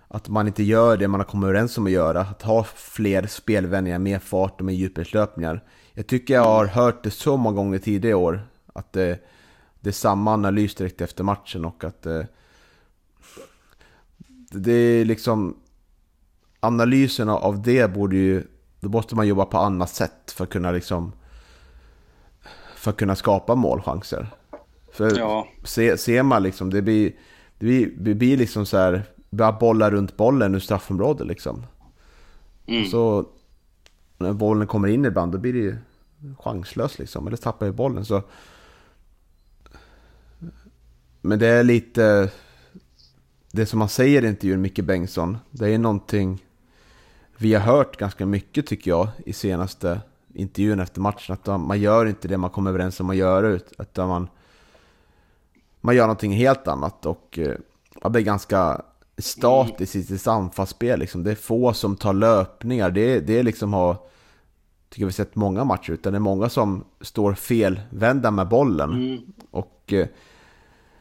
[0.08, 2.22] att man inte gör det man har kommit överens om att göra.
[2.22, 5.64] Att ha fler spelvändningar, mer fart och mer djupledslöpningar.
[5.94, 8.42] Jag tycker jag har hört det så många gånger tidigare i år.
[8.74, 9.20] Att det,
[9.88, 12.24] det är samma analys direkt efter matchen och att eh,
[14.52, 15.58] det är liksom
[16.60, 18.44] analyserna av det borde ju,
[18.80, 21.12] då måste man jobba på annat sätt för att kunna liksom
[22.76, 24.28] för att kunna skapa målchanser.
[24.92, 25.48] För Ja.
[25.64, 27.12] se, ser man liksom, det blir,
[27.60, 31.66] det blir, det blir liksom så här, bara bolla runt bollen ur straffområdet liksom.
[32.66, 32.86] Mm.
[32.86, 33.26] Så
[34.18, 35.78] när bollen kommer in ibland då blir det ju
[36.40, 38.24] chanslöst liksom, eller tappar ju bollen så.
[41.22, 42.32] Men det är lite,
[43.52, 46.44] det som man säger i intervjun Micke Bengtsson, det är någonting
[47.38, 50.02] vi har hört ganska mycket tycker jag i senaste
[50.34, 51.34] intervjun efter matchen.
[51.34, 54.28] Att man gör inte det man kommer överens om att göra, ut- utan man,
[55.82, 57.56] man gör någonting helt annat och eh,
[58.04, 58.82] man blir ganska
[59.18, 61.00] statiskt i sitt anfallsspel.
[61.00, 61.24] Liksom.
[61.24, 62.92] Det är få som tar löpningar.
[62.92, 63.98] Det, det är liksom har,
[64.90, 68.92] tycker vi sett många matcher, utan det är många som står felvända med bollen.
[68.94, 69.22] Mm.
[69.52, 70.08] Och eh,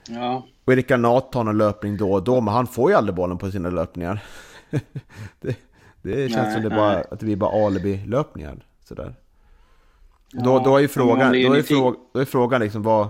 [0.08, 0.46] Ja.
[0.64, 3.38] och Erik Granat tar någon löpning då och då, men han får ju aldrig bollen
[3.38, 4.24] på sina löpningar.
[5.40, 5.56] det,
[6.02, 8.66] det känns Nej, som det bara, att det blir bara alibi-löpningar.
[8.84, 9.14] Sådär.
[10.32, 13.08] Ja, då, då är ju frågan, då är fråga, då är frågan liksom vad...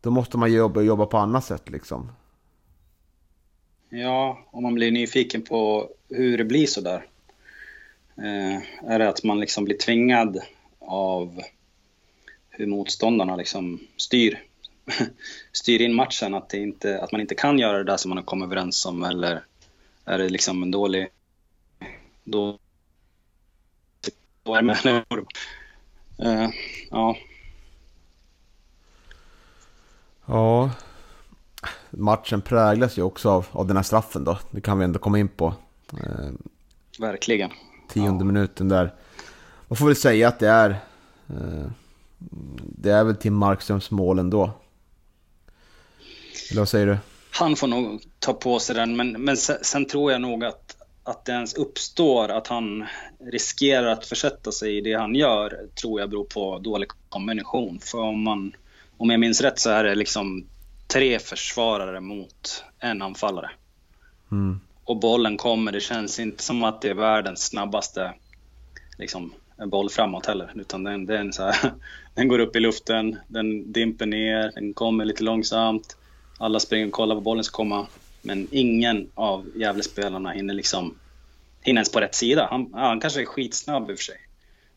[0.00, 2.10] Då måste man jobba, jobba på annat sätt liksom.
[3.88, 7.06] Ja, om man blir nyfiken på hur det blir så där.
[8.16, 10.38] Eh, är det att man liksom blir tvingad
[10.78, 11.40] av
[12.50, 14.42] hur motståndarna liksom styr,
[15.52, 18.24] styr in matchen, att, inte, att man inte kan göra det där som man har
[18.24, 19.44] kommit överens om, eller
[20.04, 21.08] är det liksom en dålig...
[22.24, 22.58] Då,
[24.42, 25.04] då är det
[26.18, 26.50] eh,
[26.90, 27.16] ja,
[30.26, 30.70] Ja.
[31.90, 34.38] Matchen präglas ju också av, av den här straffen då.
[34.50, 35.54] Det kan vi ändå komma in på.
[35.92, 36.30] Eh,
[36.98, 37.50] verkligen.
[37.88, 38.94] tionde minuten där.
[39.68, 40.70] Man får väl säga att det är...
[41.28, 41.66] Eh,
[42.78, 44.50] det är väl Tim Markströms mål ändå.
[46.50, 46.96] Eller vad säger du?
[47.30, 50.76] Han får nog ta på sig den, men, men sen, sen tror jag nog att,
[51.02, 52.86] att det ens uppstår att han
[53.32, 57.80] riskerar att försätta sig i det han gör, tror jag beror på dålig kombination.
[57.82, 58.52] För om, man,
[58.96, 60.46] om jag minns rätt så är det liksom
[60.86, 63.50] tre försvarare mot en anfallare.
[64.30, 64.60] Mm.
[64.84, 68.12] Och bollen kommer, det känns inte som att det är världens snabbaste
[68.98, 69.32] liksom,
[69.66, 70.52] boll framåt heller.
[70.54, 71.72] Utan den, den, så här,
[72.14, 75.96] den går upp i luften, den dimper ner, den kommer lite långsamt.
[76.38, 77.86] Alla springer och kollar var bollen ska komma.
[78.22, 80.94] Men ingen av Gävlespelarna hinner liksom
[81.62, 82.48] hinner ens på rätt sida.
[82.50, 84.18] Han, han kanske är skitsnabb i och för sig.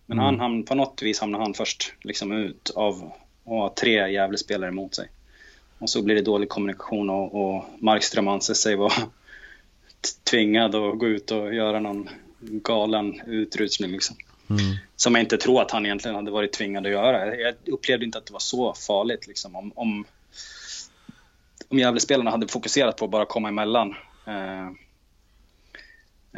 [0.05, 3.11] Men han, han, på något vis hamnar han först liksom ut av
[3.45, 5.09] att ha tre Gävlespelare emot sig.
[5.79, 8.93] Och så blir det dålig kommunikation och, och Markström anser sig vara
[10.29, 14.15] tvingad att gå ut och göra någon galen utrusning liksom.
[14.49, 14.61] Mm.
[14.95, 17.35] Som jag inte tror att han egentligen hade varit tvingad att göra.
[17.35, 19.55] Jag upplevde inte att det var så farligt liksom.
[19.55, 20.05] Om, om,
[21.69, 24.67] om Gävlespelarna hade fokuserat på att bara komma emellan eh,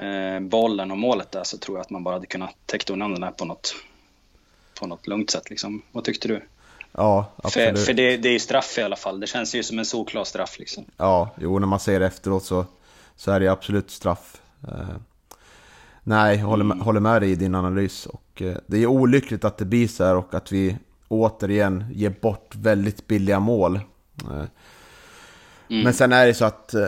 [0.05, 3.13] eh, bollen och målet där så tror jag att man bara hade kunnat täcka undan
[3.13, 3.75] den här på något,
[4.79, 5.49] på något lugnt sätt.
[5.49, 5.81] Liksom.
[5.91, 6.41] Vad tyckte du?
[6.91, 7.85] Ja, För, absolut.
[7.85, 9.19] för det, det är ju straff i alla fall.
[9.19, 10.59] Det känns ju som en solklar straff.
[10.59, 10.85] Liksom.
[10.97, 12.65] Ja, jo, när man ser det efteråt så,
[13.15, 14.41] så är det absolut straff.
[14.67, 14.95] Eh,
[16.03, 18.05] nej, jag håller med, håller med dig i din analys.
[18.05, 22.09] Och, eh, det är olyckligt att det blir så här och att vi återigen ger
[22.09, 23.75] bort väldigt billiga mål.
[24.31, 24.43] Eh,
[25.83, 26.87] Men sen är det så att eh,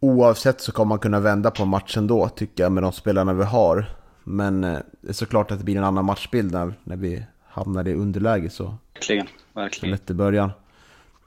[0.00, 3.44] oavsett så kommer man kunna vända på matchen då, tycker jag, med de spelarna vi
[3.44, 3.86] har.
[4.24, 7.88] Men eh, det är såklart att det blir en annan matchbild när, när vi hamnar
[7.88, 9.26] i underläge så Verkligen.
[9.52, 9.90] Verkligen.
[9.90, 10.50] lätt i början.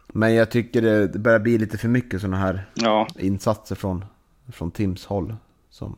[0.07, 4.05] Men jag tycker det, det börjar bli lite för mycket sådana här Ja, insatser från,
[4.51, 5.35] från Tims håll.
[5.69, 5.95] Som,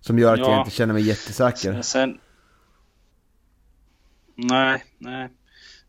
[0.00, 0.50] som gör att Ja.
[0.50, 1.82] jag inte känner mig jättesäker.
[1.82, 2.18] Sen...
[4.34, 5.28] Nej, nej.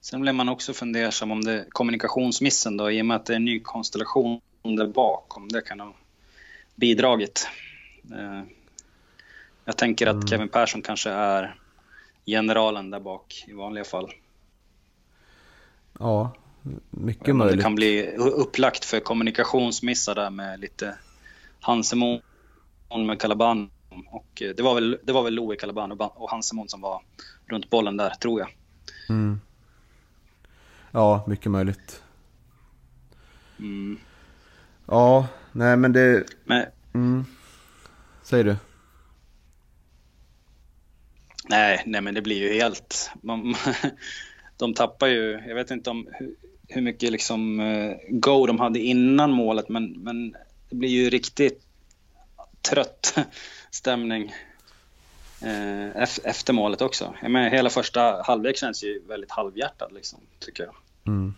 [0.09, 3.35] Sen blev man också fundersam om det kommunikationsmissen då i och med att det är
[3.35, 5.37] en ny konstellation där bak.
[5.37, 5.93] Om det kan ha
[6.75, 7.47] bidragit.
[8.11, 8.41] Eh,
[9.65, 11.55] Jag tänker att Kevin Persson kanske är
[12.25, 14.11] generalen där bak i vanliga fall.
[15.99, 16.31] Ja,
[16.89, 17.63] mycket Om det möjligt.
[17.63, 20.95] kan bli upplagt för kommunikationsmissar där med lite
[21.59, 22.21] Hansemon
[23.07, 23.69] med Calaban.
[24.11, 26.81] Och eh, det var väl, det var väl Louis Calaban och Ba- och Hansemon som
[26.81, 27.01] var
[27.45, 28.49] runt bollen där, tror jag.
[29.09, 29.41] Mm.
[30.91, 32.03] Ja, mycket möjligt.
[33.59, 33.99] Mm.
[34.85, 36.23] Ja, nej men det...
[36.45, 37.25] Men Mm.
[38.23, 38.55] Säger du?
[41.49, 43.11] nej, nej, men det blir ju helt...
[43.21, 43.55] Man,
[44.57, 46.07] de tappar ju, jag vet inte om
[46.67, 50.35] hur, mycket liksom eh, go de hade innan målet, men, men
[50.69, 51.61] det blir ju riktigt
[52.69, 53.15] trött
[53.71, 54.33] stämning
[56.23, 57.13] efter målet också.
[57.21, 60.75] Jag menar, hela första halvlek känns ju väldigt halvhjärtad liksom, tycker jag.
[61.05, 61.33] Mm.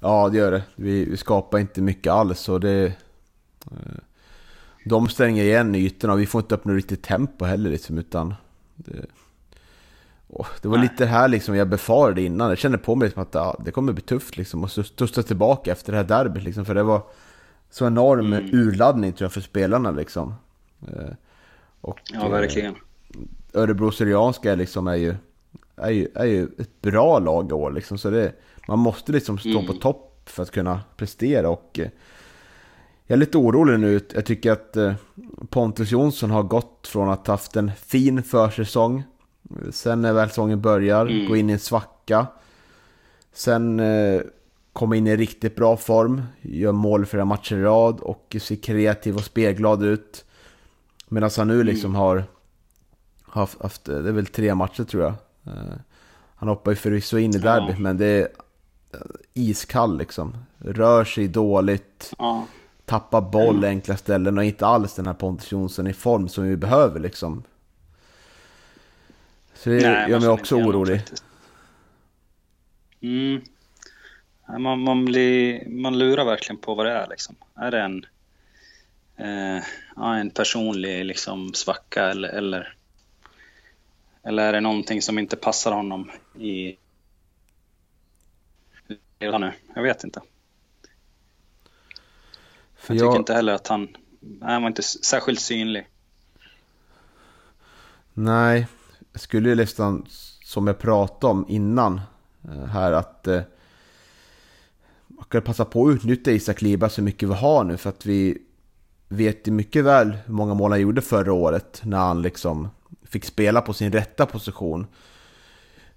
[0.00, 0.62] Ja, det gör det.
[0.74, 2.84] Vi, vi skapar inte mycket alls och det...
[3.66, 4.00] Eh,
[4.84, 8.34] de stänger igen ytorna och vi får inte upp något riktigt tempo heller liksom, utan...
[8.74, 9.06] Det,
[10.62, 10.88] det var Nej.
[10.88, 12.48] lite här liksom jag befarade innan.
[12.48, 15.72] Jag kände på mig liksom att ja, det kommer bli tufft liksom att studsa tillbaka
[15.72, 16.64] efter det här derbyt liksom.
[16.64, 17.02] För det var
[17.70, 18.50] så enorm mm.
[18.52, 20.34] urladdning tror jag för spelarna liksom.
[21.82, 22.74] Eh, och, ja, verkligen.
[23.52, 25.14] Örebro Syrianska liksom är ju,
[25.76, 27.98] är ju, är ju ett bra lag i år liksom.
[27.98, 28.32] Så det,
[28.68, 29.66] man måste liksom stå mm.
[29.66, 31.88] på topp för att kunna prestera och eh,
[33.06, 34.00] jag är lite orolig nu.
[34.14, 34.92] Jag tycker att eh,
[35.48, 39.02] Pontus Jonsson har gått från att ha haft en fin försäsong.
[39.70, 41.28] Sen när väl säsongen börjar, mm.
[41.28, 42.26] gå in i en svacka.
[43.32, 44.20] Sen eh,
[44.72, 49.14] komma in i riktigt bra form, gör mål flera matcher i rad och ser kreativ
[49.14, 50.24] och spelglad ut.
[51.08, 51.66] Medan han nu mm.
[51.66, 52.24] liksom har
[53.22, 55.14] haft, haft, det är väl tre matcher tror jag.
[56.34, 57.78] Han hoppar ju förvisso in i derbyt, ja.
[57.78, 58.28] men det är
[59.34, 60.36] iskall liksom.
[60.58, 62.14] Rör sig dåligt.
[62.18, 62.46] Ja.
[62.84, 63.70] Tappar boll mm.
[63.70, 67.42] enkla ställen och inte alls den här Pontus Jonsson i form som vi behöver liksom.
[69.54, 71.02] Så det Nej, gör mig också orolig.
[73.00, 73.42] Mm.
[74.58, 77.36] Man, man, blir, man lurar verkligen på vad det är liksom.
[77.54, 78.06] Är det en,
[79.18, 79.62] eh,
[79.96, 82.74] en personlig liksom, svacka eller, eller,
[84.22, 86.76] eller är det någonting som inte passar honom i
[89.20, 89.52] nu.
[89.74, 90.20] Jag vet inte.
[92.76, 93.88] För jag, jag tycker inte heller att han,
[94.40, 95.88] han var inte särskilt synlig.
[98.14, 98.66] Nej,
[99.12, 100.06] jag skulle ju nästan,
[100.44, 102.00] som jag pratade om innan
[102.44, 103.42] eh, här, att eh,
[105.06, 108.06] man kan passa på att utnyttja Isak Liba så mycket vi har nu för att
[108.06, 108.42] vi
[109.08, 112.68] vet ju mycket väl hur många mål han gjorde förra året när han liksom
[113.02, 114.86] fick spela på sin rätta position.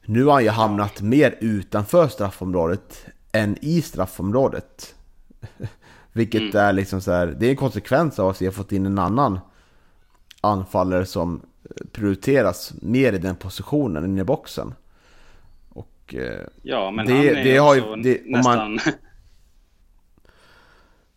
[0.05, 4.95] Nu har han ju hamnat mer utanför straffområdet än i straffområdet.
[6.13, 6.55] Vilket mm.
[6.55, 8.99] är liksom så här, det är en konsekvens av att vi har fått in en
[8.99, 9.39] annan
[10.41, 11.41] anfallare som
[11.91, 14.73] prioriteras mer i den positionen än i boxen.
[15.69, 18.71] Och eh, ja, men det, han är det har ju, det, nästan...
[18.71, 18.79] Man,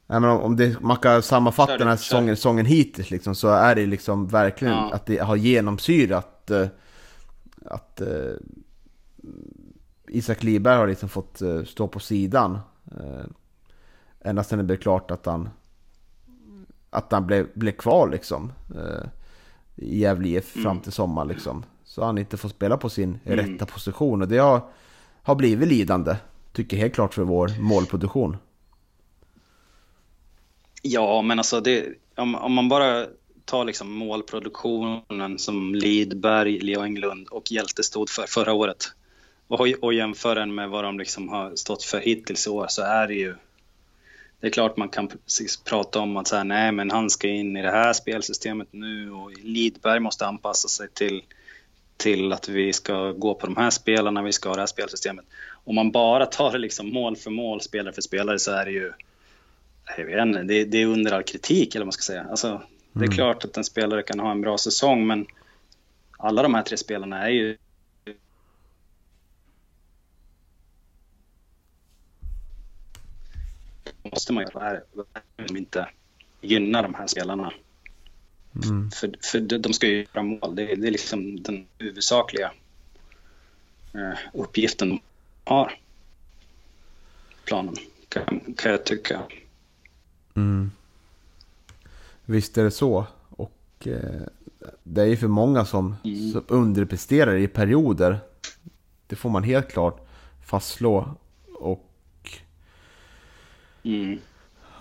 [0.07, 3.75] Nej, men om det, man kan sammanfatta den här säsongen, säsongen hittills liksom, så är
[3.75, 4.91] det liksom verkligen ja.
[4.93, 6.67] att det har genomsyrat uh,
[7.65, 8.35] att uh,
[10.09, 12.59] Isak Liberg har liksom fått uh, stå på sidan.
[13.01, 13.25] Uh,
[14.21, 15.49] ända sedan det blev klart att han,
[16.91, 18.53] att han blev, blev kvar liksom.
[18.75, 19.07] Uh,
[19.75, 20.65] I Gävle IF mm.
[20.65, 21.65] fram till sommar liksom.
[21.85, 23.39] Så han inte får spela på sin mm.
[23.39, 24.23] rätta position.
[24.23, 24.61] Och det har,
[25.23, 26.17] har blivit lidande.
[26.53, 28.37] Tycker helt klart för vår målproduktion.
[30.87, 33.07] Ja, men alltså det, om, om man bara
[33.45, 38.93] tar liksom målproduktionen som Lidberg, Leo Englund och Hjälte stod för förra året
[39.49, 42.83] och, och jämför den med vad de liksom har stått för hittills i år så
[42.83, 43.35] är det ju
[44.41, 45.11] det är klart man kan
[45.65, 49.33] prata om att säga nej men han ska in i det här spelsystemet nu och
[49.43, 51.23] Lidberg måste anpassa sig till,
[51.97, 55.25] till att vi ska gå på de här spelarna, vi ska ha det här spelsystemet.
[55.65, 58.73] Om man bara tar det liksom mål för mål, spelare för spelare så är det
[58.73, 58.93] ju
[59.99, 62.27] jag vet inte, det, det är under all kritik eller vad man ska säga.
[62.31, 63.17] Alltså, det är mm.
[63.17, 65.27] klart att en spelare kan ha en bra säsong men
[66.19, 67.57] alla de här tre spelarna är ju
[74.03, 74.83] måste man göra här
[75.49, 75.89] om inte
[76.41, 77.53] gynna de här spelarna.
[78.65, 78.91] Mm.
[78.91, 80.55] För, för de ska ju göra mål.
[80.55, 82.53] Det är, det är liksom den huvudsakliga
[83.95, 85.01] eh, uppgiften de
[85.45, 85.79] har.
[87.45, 87.77] Planen,
[88.09, 89.21] kan, kan jag tycka.
[90.35, 90.71] Mm.
[92.25, 93.07] Visst är det så.
[93.29, 94.23] Och eh,
[94.83, 96.33] det är ju för många som, mm.
[96.33, 98.19] som underpresterar i perioder.
[99.07, 100.07] Det får man helt klart
[100.41, 101.15] fastslå.
[101.59, 101.91] Och
[103.85, 104.21] Mm.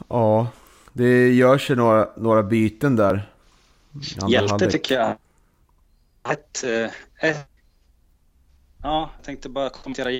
[0.07, 0.47] Ja,
[0.93, 3.29] det görs ju några, några byten där.
[4.29, 5.17] Hjälte tycker jag.
[6.31, 7.47] Ett, eh, ett,
[8.81, 10.11] ja, jag tänkte bara kommentera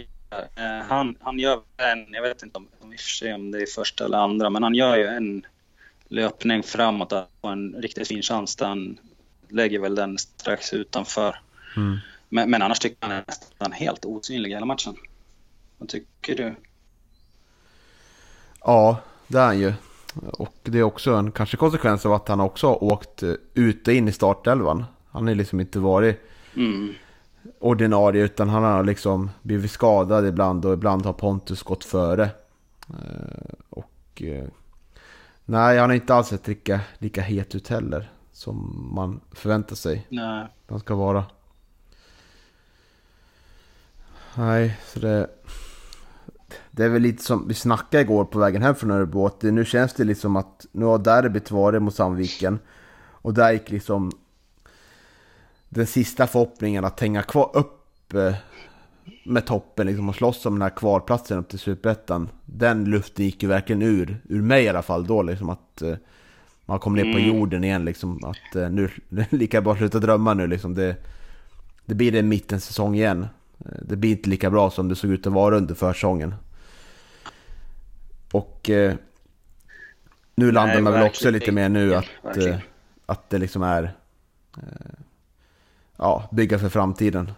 [0.87, 2.95] han, han gör en, jag vet inte om, om,
[3.35, 5.45] om det är första eller andra, men han gör ju en
[6.07, 8.99] löpning framåt och en riktigt fin chans där han
[9.49, 11.39] lägger väl den strax utanför.
[11.75, 11.97] Mm.
[12.29, 14.95] Men, men annars tycker jag han är nästan helt osynlig hela matchen.
[15.77, 16.55] Vad tycker du?
[18.59, 19.73] Ja, det är han ju.
[20.33, 23.93] Och det är också en kanske konsekvens av att han också har åkt ut och
[23.93, 24.85] in i startelvan.
[25.11, 26.21] Han har liksom inte varit
[26.55, 26.93] mm.
[27.59, 32.23] Ordinarie utan han har liksom blivit skadad ibland och ibland har Pontus gått före.
[32.89, 34.45] Eh, och eh,
[35.45, 40.07] nej, han har inte alls sett lika, lika het ut heller som man förväntar sig.
[40.09, 40.47] Nej.
[40.69, 41.25] Han ska vara.
[44.35, 45.27] Nej, så det
[46.71, 49.25] det är väl lite som vi snackade igår på vägen hem från Örebro.
[49.25, 52.59] Att det, nu känns det liksom att nu har derbyt varit mot Sandviken.
[52.95, 54.11] Och där gick liksom
[55.73, 58.33] den sista förhoppningen att hänga kvar upp eh,
[59.25, 62.29] med toppen liksom och slåss om den här kvalplatsen upp till Superettan.
[62.45, 65.95] Den luften gick ju verkligen ur, ur mig i alla fall då liksom att eh,
[66.65, 67.37] man kom ner på Mm.
[67.37, 68.23] jorden igen liksom.
[68.23, 68.89] Att eh, nu,
[69.29, 70.73] lika bra att sluta drömma nu liksom.
[70.75, 70.95] Det,
[71.85, 73.27] det blir det mittens säsong igen.
[73.81, 76.35] Det blir inte lika bra som det såg ut att vara under försäsongen.
[78.31, 78.95] Och eh,
[80.35, 82.55] nu landar man väl också lite mer nu att, eh,
[83.05, 83.83] att det liksom är
[84.57, 84.93] eh,
[86.03, 87.31] ja, bygga för framtiden.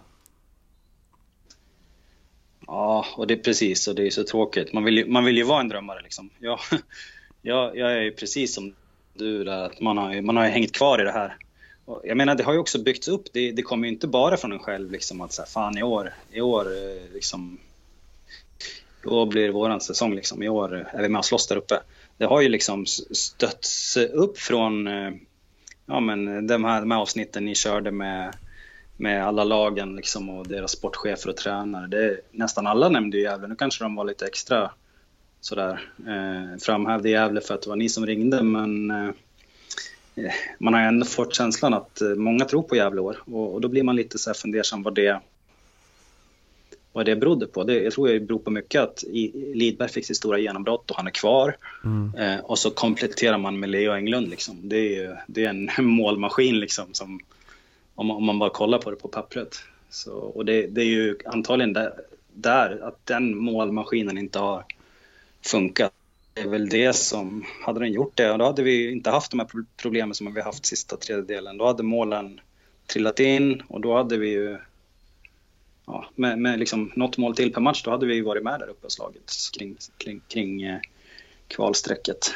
[2.68, 4.74] Ja, och det är precis, och det är så tråkigt.
[4.74, 6.30] Man vill ju, man vill ju vara en drömmare liksom.
[6.40, 6.60] Jag,
[7.42, 8.76] jag, jag är ju precis som
[9.14, 11.38] du där, att man har, ju- man har ju hängt kvar i det här.
[11.86, 13.24] Och jag menar, det har ju också byggts upp.
[13.34, 16.14] Det, det kommer ju inte bara från en själv liksom att säga, fan i år,
[16.32, 17.58] i år eh, liksom,
[19.04, 20.44] i år blir det våran säsong liksom.
[20.44, 21.80] I år eh, är vi med och slåss där uppe.
[22.18, 25.12] Det har ju liksom stötts upp från, eh,
[25.86, 28.36] ja men de här, de här avsnitten ni körde med
[28.98, 31.88] med alla lagen liksom och deras sportchefer och tränare.
[31.88, 33.48] Det, nästan alla nämnde Gävle.
[33.48, 34.72] Nu kanske de var lite extra
[35.42, 39.10] sådär eh, framhävde Gävle för att det var ni som ringde men eh,
[40.16, 43.62] eh, man har ändå fått känslan att eh, många tror på Gävle år och, och
[43.62, 45.22] då blir man lite så här fundersam vad det
[46.96, 47.64] vad det berodde på.
[47.64, 50.98] Det, jag tror det beror på mycket att i, Lidberg fick sitt stora genombrott och
[50.98, 51.58] han är kvar.
[52.18, 54.30] Eh, och så kompletterar man med Leo Englund.
[54.30, 54.70] Liksom.
[54.70, 57.20] Det, är ju, det är en målmaskin liksom, som,
[57.96, 59.58] om, man- om man bara kollar på det på pappret.
[59.90, 61.94] Så, och det, det är ju antagligen där,
[62.34, 64.66] där att den målmaskinen inte har
[65.42, 65.94] funkat.
[66.34, 69.40] Det är väl det som, hade den gjort det, då hade vi inte haft de
[69.40, 71.58] här problemen som vi haft sista tredjedelen.
[71.58, 72.40] Då hade målen
[72.88, 74.58] trillat in och då hade vi ju
[75.86, 78.68] ja, med, med liksom något mål till per match, då hade vi varit med där
[78.68, 80.80] uppe och slagit kring, kring, kring eh,
[81.48, 82.34] kvalstrecket.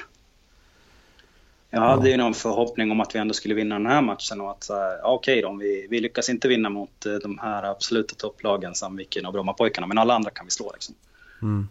[1.72, 4.52] Jag hade ju någon förhoppning om att vi ändå skulle vinna den här matchen och
[4.52, 8.16] att ja, okej då, om vi, vi lyckas inte vinna mot eh, de här absoluta
[8.16, 10.96] topplagen, Sandviken och Brommapojkarna, men alla andra kan vi slå liksom.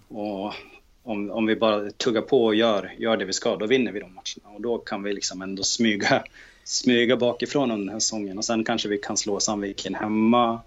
[0.09, 0.55] Och
[1.03, 4.01] om, om vi bara tuggar på och gör, gör det vi ska, då vinner vi
[4.01, 4.55] de matcherna.
[4.55, 6.25] Och då kan vi liksom ändå smyga,
[6.65, 8.39] smyga bakifrån under den här säsongen.
[8.39, 10.61] Och sen kanske vi kan slå Sandviken hemma.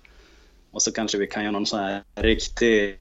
[0.71, 2.97] Och så kanske vi kan göra någon sån här riktig...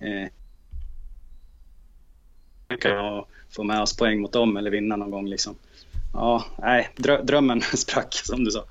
[0.00, 0.28] Eh,
[2.78, 5.54] kan få med oss poäng mot dem eller vinna någon gång liksom.
[6.12, 8.64] Ja, nej, drö drömmen sprack som du sa.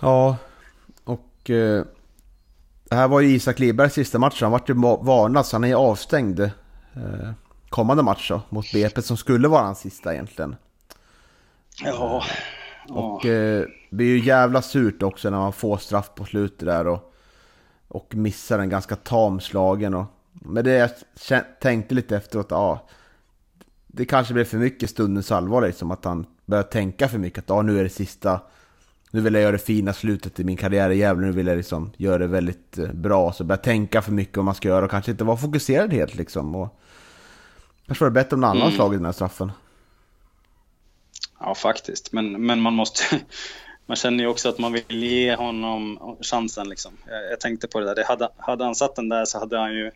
[0.00, 0.36] Ja,
[1.04, 1.84] och eh,
[2.88, 4.42] det här var ju Isak Libergs sista match.
[4.42, 6.50] Han vart ju va- varnad så han är ju avstängd eh,
[7.68, 10.56] kommande match då, mot BP som skulle vara hans sista egentligen.
[11.84, 12.24] Ja,
[12.88, 12.94] ja.
[12.94, 16.86] Och eh, det är ju jävla surt också när man får straff på slutet där
[16.86, 17.14] och,
[17.88, 19.94] och missar en ganska tam slagen.
[19.94, 20.90] Och, men det
[21.30, 22.88] jag tänkte lite efteråt, ja.
[23.90, 27.48] Det kanske blev för mycket stundens allvar liksom att han började tänka för mycket att
[27.48, 28.40] ja, nu är det sista.
[29.10, 31.56] Nu vill jag göra det fina slutet i min karriär i Gävle, nu vill jag
[31.56, 33.32] liksom göra det väldigt eh, bra.
[33.32, 36.14] Så började tänka för mycket om man ska göra och kanske inte vara fokuserad helt
[36.14, 36.54] liksom.
[36.54, 36.80] Och,
[37.86, 38.74] kanske var det bättre om någon annan Mm.
[38.74, 39.52] slagit den här straffen.
[41.40, 42.12] Ja, faktiskt.
[42.12, 43.02] Men, men man måste...
[43.86, 46.68] Man känner ju också att man vill ge honom chansen.
[46.68, 46.92] Liksom.
[47.06, 47.94] Jag, jag tänkte på det där.
[47.94, 49.90] Det hade, hade han satt den där så hade han ju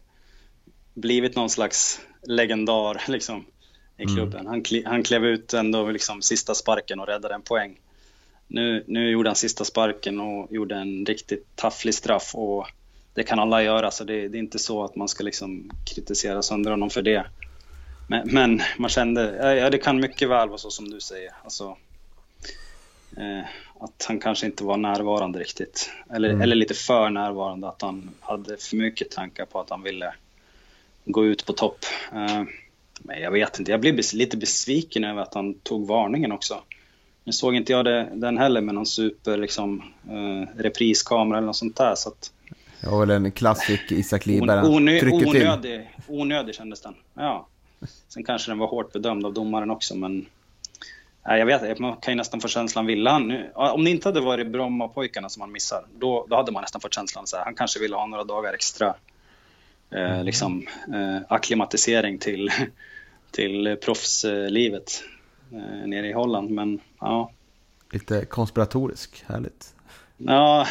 [0.95, 3.45] blivit någon slags legendar liksom,
[4.03, 4.47] i klubben.
[4.47, 7.79] Han, kli, han klev ut ändå liksom, sista sparken och räddade en poäng.
[8.49, 12.31] Nu, nu gjorde han sista sparken och gjorde en riktigt tafflig straff.
[12.35, 12.67] Och
[13.15, 16.43] det kan alla göra, så det, det är inte så att man ska liksom kritisera
[16.43, 17.27] sönder honom för det.
[18.07, 21.33] Men, men man kände, ja, det kan mycket väl vara så som du säger.
[21.45, 21.77] Alltså,
[23.17, 23.45] eh,
[23.81, 25.91] att han kanske inte var närvarande riktigt.
[26.11, 30.15] Eller, eller lite för närvarande, att han hade för mycket tankar på att han ville
[31.05, 31.85] gå ut på topp.
[32.13, 32.43] Eh,
[33.05, 36.63] men jag vet inte, jag blev lite besviken över att han tog varningen också.
[37.25, 41.57] Nu såg inte jag det, den heller med någon super liksom, eh, repriskamera eller något
[41.57, 41.95] sånt där.
[41.95, 42.33] Så att,
[42.91, 44.67] var väl en klassisk Isak Liberg.
[44.67, 46.95] Onö, onödig, onödig kändes den.
[47.15, 47.47] Ja.
[48.09, 50.27] Sen kanske den var hårt bedömd av domaren också, men...
[51.27, 53.51] Nej, jag vet man kan ju nästan få känslan, ville han nu...
[53.55, 56.81] ja, Om det inte hade varit Brommapojkarna som han missar, då, då hade man nästan
[56.81, 58.95] fått känslan så här, han kanske ville ha några dagar extra
[59.91, 62.51] eh, liksom, eh, akklimatisering till,
[63.33, 65.05] till proffslivet
[65.53, 66.51] eh, nere i Holland.
[66.51, 67.31] Men ja,
[67.93, 69.75] Lite konspiratorisk, härligt.
[70.25, 70.67] Ja,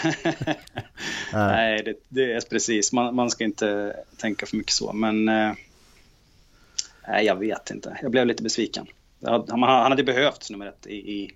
[1.34, 2.94] nej det, det är precis.
[2.94, 4.94] Man, man ska inte tänka för mycket så.
[4.94, 5.54] Men eh,
[7.08, 8.00] nej, jag vet inte.
[8.02, 8.88] Jag blev lite besviken.
[9.50, 11.32] Han hade behövt nummer ett i, i,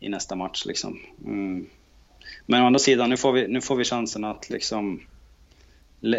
[0.00, 0.66] i nästa match.
[0.66, 1.00] Liksom.
[1.24, 1.66] Mm.
[2.46, 5.00] Men å andra sidan, nu får vi, nu får vi chansen att liksom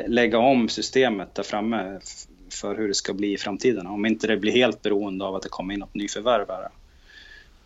[0.07, 1.99] lägga om systemet där framme
[2.53, 3.87] för hur det ska bli i framtiden.
[3.87, 6.69] Om inte det blir helt beroende av att det kommer in något nyförvärv här.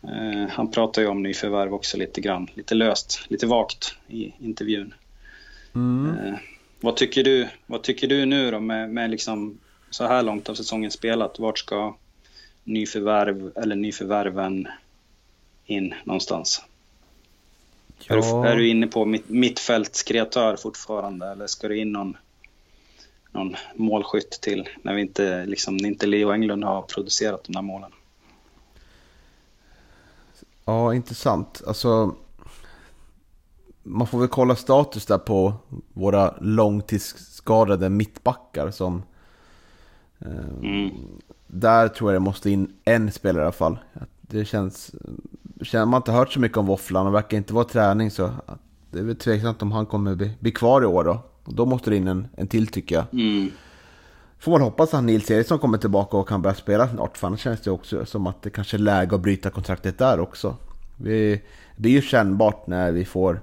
[0.03, 4.93] Eh, han pratar ju om nyförvärv också lite grann, lite löst, lite vagt i intervjun.
[5.75, 6.17] Mm.
[6.17, 6.35] Eh,
[6.79, 9.57] vad, tycker du, vad tycker du nu då med, med liksom
[9.89, 11.39] så här långt av säsongen spelat?
[11.39, 11.95] Vart ska
[12.63, 14.67] nyförvärv eller nyförvärven
[15.65, 16.61] in någonstans?
[17.99, 18.15] Ja.
[18.15, 22.17] Är, du, är, du, inne på mitt, mittfältskreatör fortfarande eller ska du in någon,
[23.32, 27.91] någon målskytt till när vi inte, liksom, inte Leo Englund har producerat de där målen?
[30.65, 31.61] Ja, intressant.
[31.67, 32.15] Alltså,
[33.84, 35.53] man får väl kolla status där på
[35.93, 39.03] våra långtidsskadade mittbackar som...
[40.19, 40.91] Eh, mm.
[41.47, 43.78] Där tror jag det måste in en spelare i alla fall.
[44.21, 44.95] Det känns...
[45.73, 48.30] Man har inte hört så mycket om Våfflan och verkar inte vara träning så
[48.91, 51.19] det är väl tveksamt om han kommer bli, bli kvar i år då.
[51.48, 53.06] Och då måste det in en, en till tycker jag.
[53.12, 53.52] Mm.
[54.39, 57.18] Får man hoppas att Nils Eriksson kommer tillbaka och kan börja spela snart.
[57.18, 60.20] För annars känns det också som att det kanske är läge att bryta kontraktet där
[60.20, 60.56] också.
[60.98, 61.32] Vi,
[61.76, 63.41] det blir ju kännbart när vi får...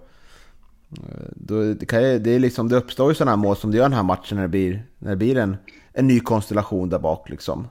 [1.30, 3.84] Då, det, kan, det, är liksom, det uppstår ju sådana här mål som det gör
[3.84, 5.56] den här matchen när det blir, när det blir en,
[5.92, 7.28] en ny konstellation där bak.
[7.28, 7.68] Liksom.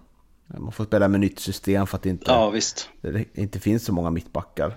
[0.47, 2.53] Man får spela med nytt system för att det inte, ja,
[3.01, 4.75] det inte finns så många mittbackar.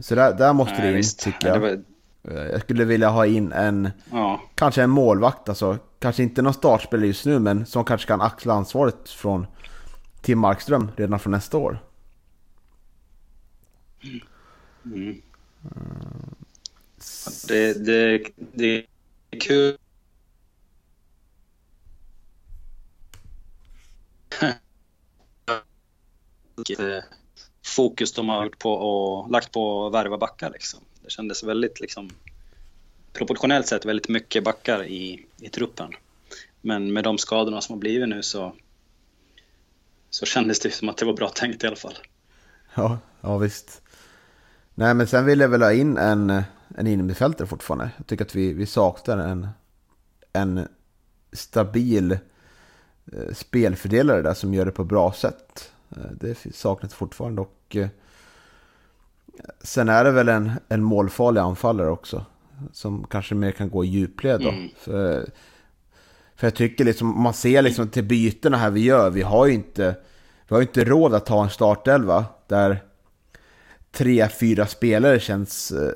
[0.00, 1.20] Så där, där måste Nej, det in visst.
[1.20, 1.60] tycker jag.
[1.60, 1.82] Var...
[2.28, 4.40] Jag skulle vilja ha in en, ja.
[4.54, 5.78] kanske en målvakt, alltså.
[5.98, 9.46] Kanske inte någon startspelare just nu, men som kanske kan axla ansvaret från
[10.22, 11.78] Tim Markström redan från nästa år.
[14.84, 15.22] Mm.
[17.48, 18.86] Det, det, det
[19.30, 19.78] är kul.
[27.66, 30.50] fokus de har på och lagt på att värva backar.
[30.50, 30.80] Liksom.
[31.04, 32.10] Det kändes väldigt liksom,
[33.12, 35.90] proportionellt sett väldigt mycket backar i, i truppen.
[36.60, 38.52] Men med de skadorna som har blivit nu så,
[40.10, 41.94] så kändes det som att det var bra tänkt i alla fall.
[42.74, 43.82] Ja, ja visst.
[44.74, 46.42] Nej, men sen vill jag väl ha in en,
[46.76, 47.90] en innermittfältare fortfarande.
[47.96, 49.48] Jag tycker att vi, vi saknar en,
[50.32, 50.68] en
[51.32, 52.12] stabil
[53.12, 55.72] eh, spelfördelare där som gör det på bra sätt.
[55.96, 57.88] Eh, det saknas fortfarande och eh,
[59.62, 62.24] sen är det väl en, en målfarlig anfallare också.
[62.72, 64.48] Som kanske mer kan gå i djupled då.
[64.48, 64.68] Mm.
[64.78, 65.30] För,
[66.36, 69.52] för jag tycker liksom, man ser liksom till bytena här vi gör, vi har ju
[69.52, 69.96] inte,
[70.48, 72.82] vi har inte råd att ta en startelva där
[73.92, 75.92] tre, fyra spelare känns eh,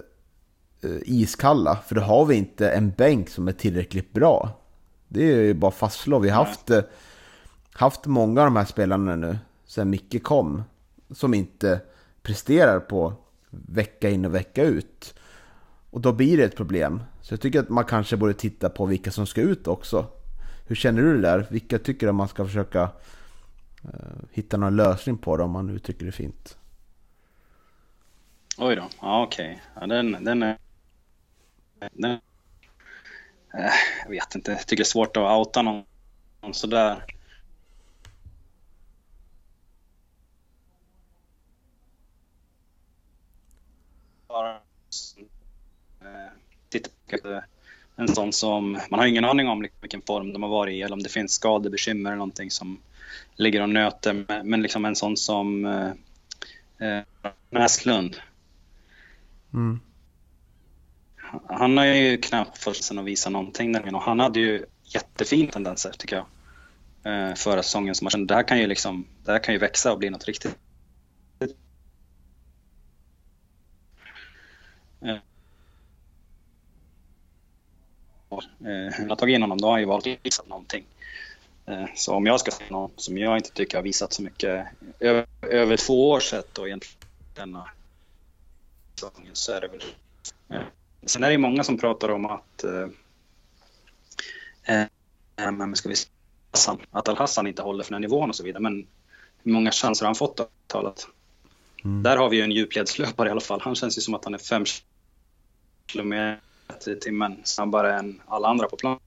[0.83, 1.79] eh, iskalla.
[1.87, 4.51] För då har vi inte en bänk som är tillräckligt bra.
[5.09, 6.19] Det är ju bara fastslå.
[6.19, 6.83] Vi har haft, eh,
[7.73, 10.63] haft många av de här spelarna nu sen Micke kom.
[11.11, 11.81] Som inte
[12.23, 13.15] presterar på
[13.51, 15.15] vecka in och vecka ut.
[15.91, 17.03] Och då blir det ett problem.
[17.23, 20.07] Så jag tycker att man kanske borde titta på vilka som ska ut också.
[20.67, 21.47] Hur känner du det där?
[21.51, 22.83] Vilka tycker du man ska försöka
[23.85, 23.91] eh,
[24.33, 26.59] hitta någon lösning på det om man uttrycker det fint?
[28.59, 29.61] Oj då, ja okej.
[29.75, 29.81] Okay.
[29.81, 30.59] Ja, den, den är...
[31.93, 32.19] Den, eh,
[34.03, 35.85] jag vet inte, jag tycker det är svårt att outa någon,
[36.41, 37.05] någon sådär.
[46.69, 46.91] Titta
[47.97, 50.97] en sån som, man har ingen aning om vilken form de har varit i eller
[50.97, 52.81] om det finns skadebekymmer eller någonting som
[53.37, 54.43] ligger och nöter.
[54.45, 55.91] Men liksom en sån som eh,
[56.89, 57.03] eh
[57.51, 58.17] Näslund
[59.55, 59.81] Mm.
[61.49, 65.53] Han har ju knappt fått sen att visa någonting nämligen och han hade ju jättefina
[65.53, 66.27] tendenser tycker jag.
[67.03, 69.59] Eh, förra säsongen som man kände det här kan ju liksom, det här kan ju
[69.59, 70.59] växa och bli något riktigt.
[75.01, 75.17] Eh,
[78.31, 80.85] eh har tagit in honom då har han ju valt att visa någonting.
[81.67, 84.67] Eh, så om jag ska säga någon som jag inte tycker har visat så mycket
[85.01, 87.59] över, över två år sett och egentligen
[88.95, 89.83] säsongen så är det väl...
[90.49, 90.61] Ja.
[91.07, 92.65] Sen är det många som pratar om att...
[92.65, 92.89] Eh,
[94.77, 95.95] eh, men ska vi
[96.51, 98.63] Hassan, att Al-Hassan inte håller för den nivån och så vidare.
[98.63, 98.87] Men
[99.43, 101.09] hur många chanser har han fått avtalat?
[101.85, 102.03] Mm.
[102.03, 103.61] Där har vi ju en djupledslöpare i alla fall.
[103.61, 104.65] Han känns ju som att han är fem
[105.87, 106.41] kilometer
[106.87, 108.99] i timmen snabbare än alla andra på plan.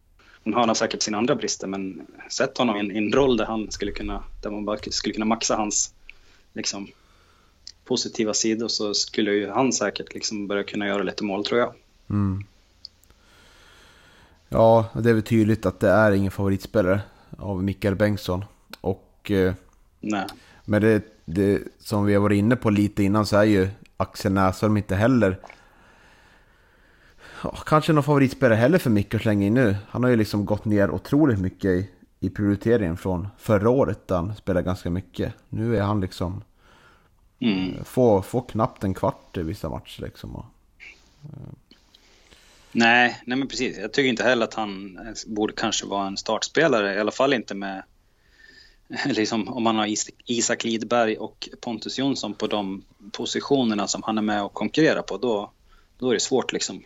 [0.43, 3.45] Nu har säkert sina andra brister, men sätt honom i en, i en roll där
[3.45, 5.93] han skulle kunna, där man bara skulle kunna maxa hans
[6.53, 6.88] liksom,
[7.86, 11.74] positiva sidor så skulle ju han säkert liksom börja kunna göra lite mål tror jag.
[12.09, 12.43] Mm.
[14.49, 17.01] Ja, det är väl tydligt att det är ingen favoritspelare
[17.38, 18.45] av Mikael Bengtsson.
[18.82, 19.32] Och...
[19.32, 19.53] Eh,
[19.99, 20.26] Nej.
[20.66, 24.32] Men det, det, som vi har varit inne på lite innan så är ju Axel
[24.32, 25.39] Näsholm inte heller...
[27.66, 29.76] kanske någon favoritspelare heller för Micke att slänga in nu.
[29.89, 31.89] Han har ju liksom gått ner otroligt mycket i,
[32.20, 35.34] i prioriteringen från förra året där han spelade ganska mycket.
[35.50, 36.44] Nu är han liksom...
[37.39, 37.84] Mm.
[37.84, 40.36] Får, får knappt en kvart i vissa matcher liksom.
[40.36, 40.46] Och,
[41.24, 41.54] uh.
[42.72, 43.78] Nej, nej men precis.
[43.78, 46.96] Jag tycker inte heller att han borde kanske vara en startspelare.
[46.96, 47.84] I alla fall inte med
[49.06, 54.22] liksom, om man har Isak Lidberg och Pontus Jonsson på de positionerna som han är
[54.22, 55.52] med och konkurrerar på, då,
[55.98, 56.84] då är det svårt liksom.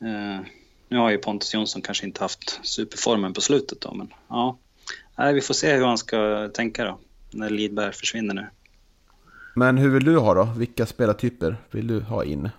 [0.00, 0.46] Eh,
[0.88, 4.58] nu har ju Pontus Jonsson kanske inte haft superformen på slutet då, men ja.
[5.18, 6.98] Nej, vi får se hur han ska tänka då,
[7.30, 8.46] när Lidberg försvinner nu.
[9.54, 10.48] Men hur vill du ha då?
[10.56, 12.50] Vilka spelartyper vill du ha in?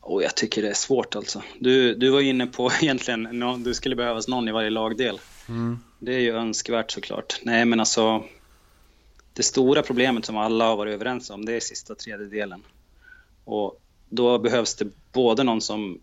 [0.00, 1.42] Oh, jag tycker det är svårt alltså.
[1.58, 5.20] Du, du var inne på egentligen, du skulle behövas någon i varje lagdel.
[5.48, 5.78] Mm.
[5.98, 7.40] Det är ju önskvärt såklart.
[7.42, 8.24] Nej men alltså,
[9.32, 12.62] det stora problemet som alla har varit överens om, det är sista tredjedelen.
[13.44, 16.00] Och då behövs det både någon som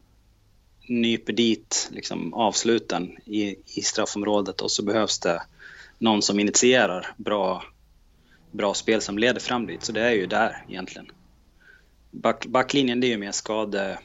[0.88, 5.41] nyper dit liksom, avsluten i, i straffområdet och så behövs det
[5.97, 7.64] någon som initierar bra,
[8.51, 9.84] bra spel som leder fram dit.
[9.84, 11.12] Så det är ju där egentligen.
[12.12, 13.99] Back, backlinjen det är ju mer skade,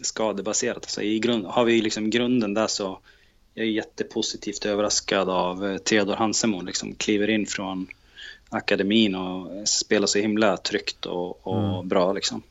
[0.00, 0.76] skadebaserat.
[0.76, 2.98] Alltså i grund, har vi liksom grunden där så
[3.54, 6.60] jag är jättepositivt överraskad av eh, Theodor Hansemo.
[6.60, 7.86] Liksom kliver in från
[8.48, 11.88] akademin och spelar så himla tryggt och, och mm.
[11.88, 12.12] bra.
[12.12, 12.42] Liksom.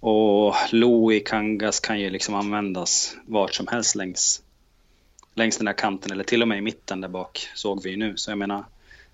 [0.00, 4.42] Och Louis Kangas kan ju liksom användas vart som helst längs,
[5.34, 7.96] längs den här kanten eller till och med i mitten där bak såg vi ju
[7.96, 8.16] nu.
[8.16, 8.64] Så jag menar,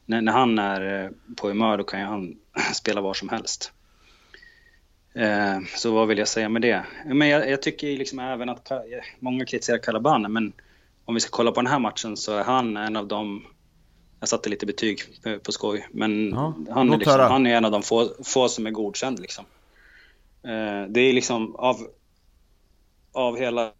[0.07, 2.37] när, när han är eh, på humör då kan ju han
[2.75, 3.73] spela var som helst.
[5.15, 6.85] Eh, så vad vill jag säga med det?
[7.07, 8.73] Men jag, jag tycker liksom även att
[9.19, 10.53] många kritiserar Calabane, men
[11.05, 13.45] om vi ska kolla på den här matchen så är han en av de
[14.21, 17.65] jag satte lite betyg på, på skoj, men ja, han, är liksom, han är en
[17.65, 19.21] av de få, få som är godkänd.
[19.21, 19.45] Liksom.
[20.45, 21.89] Eh, det är liksom av,
[23.13, 23.73] av hela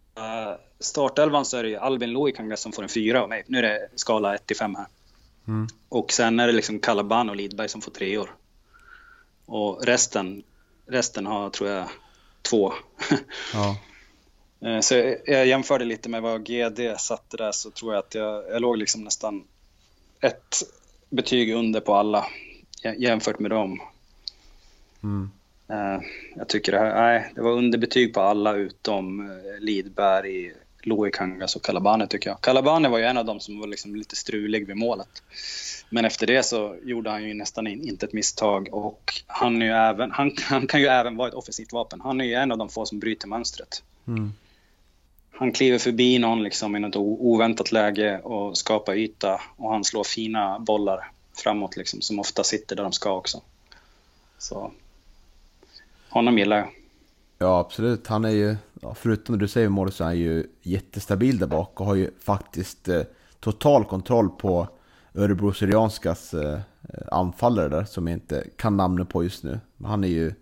[0.79, 3.43] startelvan så är det ju Albin Loikanga som får en fyra av mig.
[3.47, 4.87] Nu är det skala 1 till 5 här.
[5.47, 5.67] Mm.
[5.89, 8.35] Och sen är det liksom Calaban och Lidberg som får treor.
[9.45, 10.43] Och resten
[10.85, 11.89] Resten har, tror jag,
[12.41, 12.73] två.
[13.53, 13.77] Ja.
[14.61, 18.43] Eh, så jag jämförde lite med vad GD satte där så tror jag att jag,
[18.49, 19.43] jag låg liksom nästan
[20.21, 20.63] ett
[21.09, 22.25] betyg under på alla
[22.97, 23.81] jämfört med dem.
[25.03, 25.31] Mm.
[25.67, 25.99] Eh,
[26.35, 30.53] jag tycker det här, nej, det var underbetyg på alla utom eh, Lidberg,
[30.83, 32.41] Loikangas och Kalabane tycker jag.
[32.41, 35.23] Kalabane var ju en av dem som var liksom lite strulig vid målet.
[35.89, 39.71] Men efter det så gjorde han ju nästan inte ett misstag och han, är ju
[39.71, 42.01] även, han, han kan ju även vara ett offensivt vapen.
[42.01, 43.83] Han är ju en av de få som bryter mönstret.
[44.07, 44.33] Mm.
[45.31, 50.03] Han kliver förbi någon liksom i något oväntat läge och skapar yta och han slår
[50.03, 53.41] fina bollar framåt liksom som ofta sitter där de ska också.
[54.37, 54.71] Så
[56.19, 56.67] honom gillar jag.
[57.37, 58.07] Ja, absolut.
[58.07, 58.55] Han är ju,
[58.95, 62.11] förutom det du säger målet så är han ju jättestabil där bak och har ju
[62.23, 63.01] faktiskt eh,
[63.39, 64.67] total kontroll på
[65.15, 66.59] Örebro Syrianskas eh,
[67.11, 69.59] anfallare där som jag inte kan namnet på just nu.
[69.77, 70.33] Men han är ju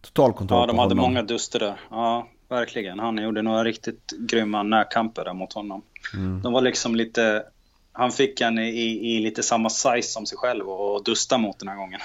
[0.00, 1.80] total kontroll Ja, de hade många duster där.
[1.90, 2.98] Ja, verkligen.
[2.98, 5.82] Han gjorde några riktigt grymma närkamper där mot honom.
[6.14, 6.42] Mm.
[6.42, 7.44] De var liksom lite...
[7.92, 11.68] Han fick en i, i lite samma size som sig själv och dusta mot den
[11.68, 12.00] här gången.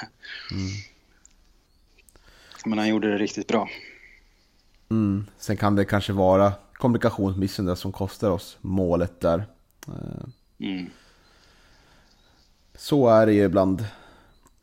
[0.52, 0.68] Mm.
[2.66, 3.70] Men han gjorde det riktigt bra.
[4.90, 5.26] Mm.
[5.38, 9.46] Sen kan det kanske vara kommunikationsmissen där som kostar oss målet där.
[9.88, 10.90] Eh, mm.
[12.76, 13.86] Så är det ju ibland.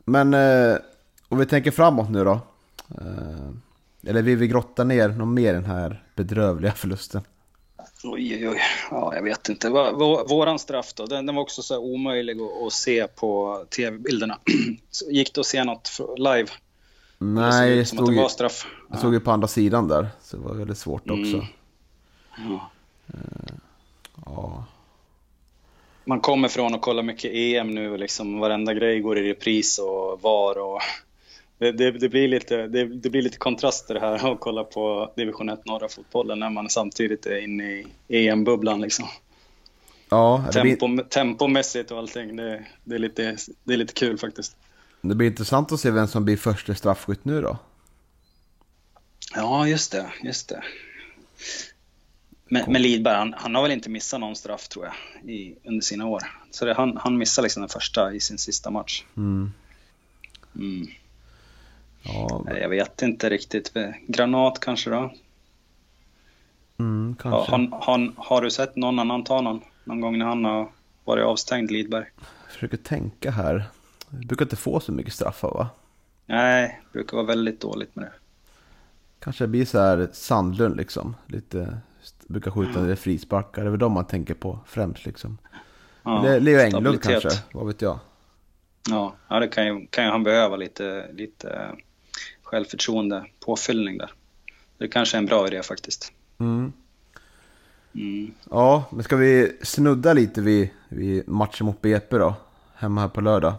[0.05, 0.77] Men eh,
[1.29, 2.41] om vi tänker framåt nu då.
[3.01, 3.51] Eh,
[4.07, 7.23] eller vill vi grotta ner något mer i den här bedrövliga förlusten?
[8.05, 8.61] Oj, oj, oj.
[8.91, 9.71] Ja, jag vet inte.
[10.29, 14.39] Våran straff då, den, den var också så omöjlig att, att, se på tv-bilderna.
[15.11, 16.49] Gick det att se något live?
[17.23, 18.67] Nej, det stod, det straff.
[18.89, 20.09] det stod ju på andra sidan där.
[20.23, 21.21] Så det var väldigt svårt mm.
[21.21, 21.47] också.
[22.37, 22.71] Ja.
[23.15, 23.55] Uh,
[24.27, 24.65] ja.
[26.05, 29.79] Man kommer från att kolla mycket EM nu och liksom varenda grej går i repris
[29.79, 30.81] och VAR och
[31.59, 35.49] det, det, det blir lite, det, det, blir lite kontraster här att kolla på division
[35.49, 39.07] 1 norra fotbollen när man samtidigt är inne i EM-bubblan liksom.
[40.09, 41.05] Ja, Tempo, blir...
[41.05, 42.65] Tempomässigt och allting, det,
[42.95, 44.57] är lite, det är lite kul faktiskt.
[45.03, 47.59] Det blir intressant att se vem som blir första straffskytt nu då.
[49.35, 50.13] Ja, just det.
[50.23, 50.63] Just det.
[52.45, 55.81] Men, men Lidberg, han, han, har väl inte missat någon straff tror jag i, under
[55.81, 56.23] sina år.
[56.51, 59.05] Så det, han, han missade liksom den första i sin sista match.
[59.17, 59.53] Mm.
[60.57, 60.87] Mm.
[62.03, 63.73] Ja, Jag vet inte riktigt.
[64.07, 65.15] Granat kanske då?
[66.79, 67.53] Mm, kanske.
[67.53, 69.61] Ja, han, har du sett någon annan ta någon?
[69.85, 70.71] Någon gång när han har
[71.05, 72.07] varit avstängd, Lidberg?
[72.17, 73.65] Jag försöker tänka här.
[74.21, 75.69] Du brukar inte få så mycket straffar va?
[76.27, 78.13] Nej, det brukar vara väldigt dåligt med det.
[79.19, 81.17] Kanske blir så här Sandlund liksom.
[81.27, 81.79] Lite,
[82.27, 82.97] brukar skjuta mm.
[82.97, 83.63] frisparkar.
[83.63, 85.39] Det är väl de man tänker på främst liksom.
[86.03, 87.99] Ja, Leo Englund kanske, vad vet jag.
[88.91, 91.71] Ja, ja det kan ju, kan ju han behöva lite, lite
[92.43, 94.11] självförtroende, påfyllning där.
[94.79, 96.13] Det kanske är en bra idé faktiskt.
[96.39, 96.73] Mm.
[97.95, 98.35] Mm.
[98.51, 102.35] Ja, men ska vi snudda lite vid, vid matchen mot BP då?
[102.75, 103.55] Hemma här på lördag.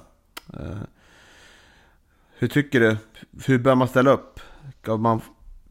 [0.54, 0.84] Uh,
[2.38, 2.98] hur tycker du?
[3.46, 4.40] Hur bör man ställa upp?
[4.82, 5.22] Ska man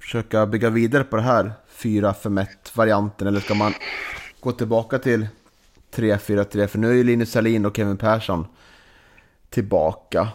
[0.01, 3.75] försöka bygga vidare på det här 4-5-1 varianten eller ska man
[4.41, 5.27] gå tillbaka till
[5.95, 6.67] 3-4-3?
[6.67, 8.47] För nu är ju Linus Salin och Kevin Persson
[9.51, 10.29] tillbaka.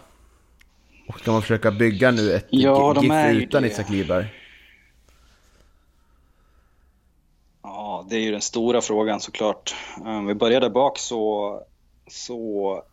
[1.07, 4.27] Och ska man försöka bygga nu ett ja, GIF utan Isak Liberg?
[7.63, 9.75] Ja, det är ju den stora frågan såklart.
[9.97, 11.61] Om vi börjar där bak så,
[12.07, 12.83] så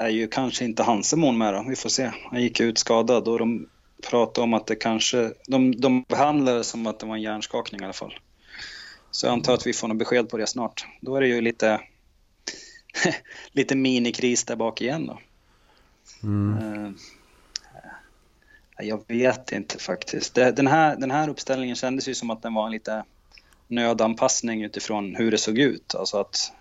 [0.00, 1.64] är ju kanske inte Hansemon med då.
[1.68, 2.10] Vi får se.
[2.30, 3.68] Han gick ut skadad och de
[4.08, 5.32] pratade om att det kanske...
[5.46, 8.18] De, de behandlade det som att det var en hjärnskakning i alla fall.
[9.10, 10.86] Så jag antar att vi får något besked på det snart.
[11.00, 11.80] Då är det ju lite,
[13.52, 15.18] lite minikris där bak igen då.
[16.22, 16.84] Mm.
[16.84, 16.90] Uh,
[18.78, 20.34] jag vet inte faktiskt.
[20.34, 23.04] Den här, den här uppställningen kändes ju som att den var en lite
[23.68, 25.94] nödanpassning utifrån hur det såg ut.
[25.94, 26.52] Alltså att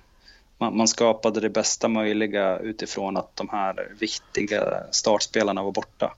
[0.59, 6.13] man, man, skapade det bästa möjliga utifrån att de här viktiga startspelarna var borta.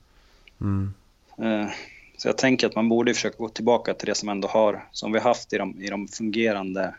[0.60, 0.94] Mm.
[1.40, 1.68] Uh,
[2.16, 5.12] så jag tänker att man borde försöka gå tillbaka till det som ändå har, som
[5.12, 6.94] vi haft i de, i de fungerande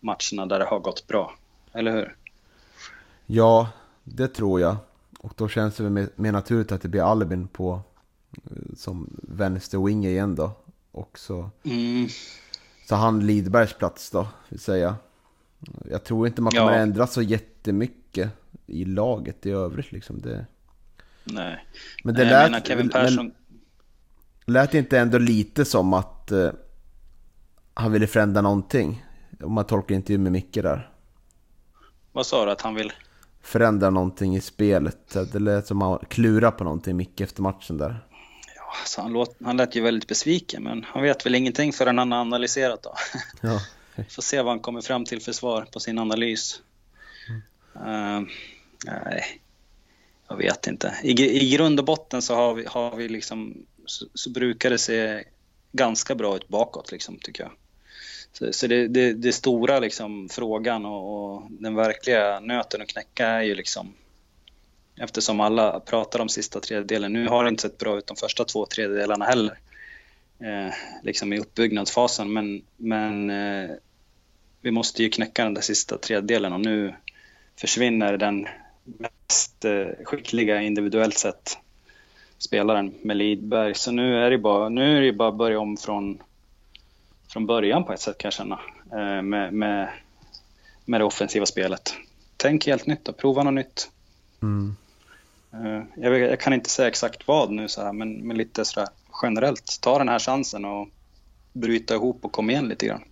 [0.00, 1.32] matcherna där det har gått bra.
[1.72, 2.16] Eller hur?
[3.26, 3.68] Ja,
[4.04, 4.76] det tror jag.
[5.18, 7.80] Och då känns det mer, mer naturligt att det blir Albin på
[8.32, 10.50] eh, som vänster wing igen då.
[10.92, 12.08] Och så, mm.
[12.88, 14.96] så han Lidbergs plats då, vill säga.
[15.90, 16.78] Jag tror inte man kommer ja.
[16.78, 18.30] ändra så jättemycket
[18.66, 20.20] i laget i övrigt liksom.
[20.20, 20.46] Det...
[21.24, 21.66] Nej.
[22.04, 23.26] Men det Nej, lät, menar, Kevin Persson...
[23.26, 26.50] Men, lät inte ändå lite som att uh,
[27.74, 29.04] han ville förändra någonting?
[29.42, 30.90] Om man tolkar intervjun med Micke där.
[32.12, 32.92] Vad sa du att han vill?
[33.42, 35.16] Förändra någonting i spelet.
[35.32, 38.06] Det lät som att han klurade på någonting Micke efter matchen där.
[38.56, 41.98] Ja, alltså han, låt, han lät ju väldigt besviken men han vet väl ingenting förrän
[41.98, 42.94] han har analyserat då.
[43.40, 43.60] Ja.
[44.08, 46.62] Får se vad han kommer fram till för svar på sin analys.
[47.28, 48.22] Mm.
[48.22, 48.28] Uh,
[48.86, 49.40] nej,
[50.28, 50.94] jag vet inte.
[51.02, 54.78] I, I grund och botten så har vi, har vi liksom, så, så brukar det
[54.78, 55.24] se
[55.72, 57.52] ganska bra ut bakåt liksom, tycker jag.
[58.32, 63.26] Så, så det, det, det, stora liksom, frågan och, och, den verkliga nöten att knäcka
[63.26, 63.94] är ju liksom
[64.96, 67.12] eftersom alla pratar om sista tredjedelen.
[67.12, 69.58] Nu har det inte sett bra ut de första två tredjedelarna heller.
[70.42, 73.70] Eh, liksom i uppbyggnadsfasen men, men eh,
[74.60, 76.94] vi måste ju knäcka den där sista tredjedelen och nu
[77.56, 78.48] försvinner den
[78.84, 81.58] mest eh, skickliga individuellt sett
[82.38, 83.74] spelaren med Lidberg.
[83.74, 86.22] Så nu är det bara, nu är det bara att börja om från,
[87.28, 88.60] från början på ett sätt kan jag känna.
[88.92, 89.88] Eh, med, med,
[90.84, 91.94] med det offensiva spelet.
[92.36, 93.90] Tänk helt nytt och prova något nytt.
[94.42, 94.76] Mm.
[95.52, 98.88] Eh, jag, jag, kan inte säga exakt vad nu så här, men, men lite sådär
[99.22, 99.78] generellt.
[99.80, 100.88] Ta den här chansen och
[101.52, 103.02] bryta ihop och kom igen lite grann.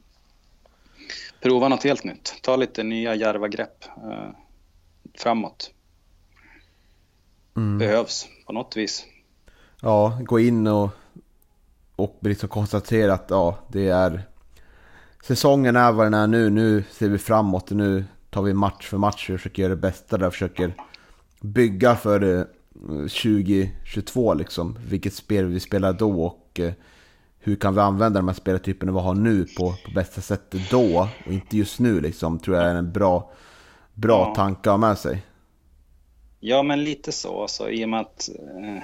[1.40, 2.34] Prova något helt nytt.
[2.42, 4.30] Ta lite nya djärva grepp eh,
[5.14, 5.70] framåt.
[7.56, 7.78] Mm.
[7.78, 9.04] Behövs på något vis.
[9.82, 10.90] Ja, gå in och,
[11.96, 14.22] och liksom konstatera att ja, det är
[15.24, 16.50] säsongen är vad den är nu.
[16.50, 20.18] Nu ser vi framåt nu tar vi match för match och försöker göra det bästa
[20.18, 20.30] där.
[20.30, 20.74] Försöker
[21.40, 22.46] bygga för
[22.78, 24.78] 2022 liksom.
[24.88, 26.72] Vilket spel vi spelar då och eh,
[27.38, 31.08] hur kan vi använda de här spelartyperna vi har nu på, på bästa sätt då
[31.26, 32.38] och inte just nu liksom.
[32.38, 33.32] Tror jag är en bra,
[33.94, 34.34] bra ja.
[34.34, 35.22] tanke att ha med sig.
[36.40, 38.82] Ja men lite så, alltså, i och med att eh,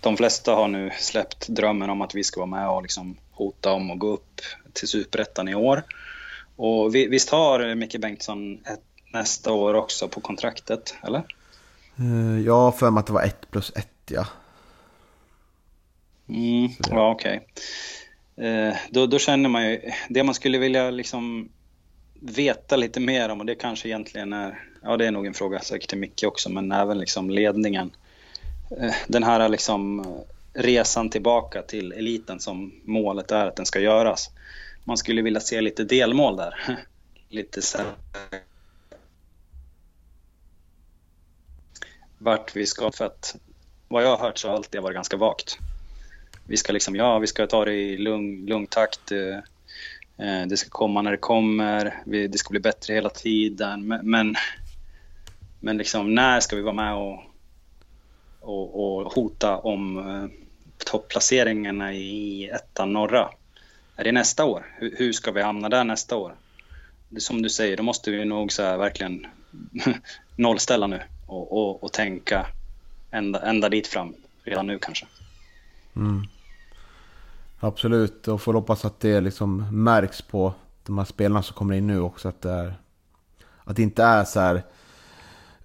[0.00, 3.72] de flesta har nu släppt drömmen om att vi ska vara med och liksom hota
[3.72, 4.40] om att gå upp
[4.72, 5.82] till superettan i år.
[6.56, 8.82] Och vi, visst har Micke Bengtsson ett,
[9.12, 11.22] nästa år också på kontraktet, eller?
[12.00, 14.26] Uh, ja, för mig att det var ett plus ett, ja.
[16.28, 17.46] Mm, ja, okej.
[18.36, 18.68] Okay.
[18.68, 21.48] Uh, då, då, känner man ju, det man skulle vilja liksom
[22.20, 25.60] veta lite mer om, och det kanske egentligen är, ja det är nog en fråga
[25.60, 27.90] säkert till Micke också, men även liksom ledningen.
[28.80, 30.06] Uh, den här liksom
[30.54, 34.30] resan tillbaka till eliten som målet är att den ska göras.
[34.84, 36.78] Man skulle vilja se lite delmål där.
[37.28, 37.86] lite så här
[42.22, 42.92] vart vi ska.
[42.92, 43.36] För att
[43.88, 45.58] vad jag har hört så har alltid varit ganska vagt.
[46.46, 49.12] Vi ska liksom, ja, vi ska ta det i lugn, lugn takt.
[49.12, 49.36] Eh,
[50.26, 52.02] eh det ska komma när det kommer.
[52.04, 53.86] Det ska bli bättre hela tiden.
[54.02, 54.36] Men,
[55.60, 57.20] men liksom, när ska vi vara med och,
[58.40, 60.30] och, och hota om eh,
[60.84, 63.30] topplaceringarna i ettan norra.
[63.96, 64.66] Är det nästa år?
[64.78, 66.34] Hur, hur ska vi hamna där nästa år?
[67.08, 69.26] Det som du säger, då måste vi nog så verkligen
[70.36, 71.02] nollställa nu
[71.32, 72.46] och, och, och tänka
[73.10, 74.14] ända, ända dit fram
[74.44, 75.06] redan nu kanske.
[75.96, 76.22] Mm.
[77.60, 80.54] Absolut, och får hoppas att det liksom märks på
[80.86, 82.28] de här spelarna som kommer in nu också.
[82.28, 82.74] Att det, är,
[83.64, 84.62] att det inte är så här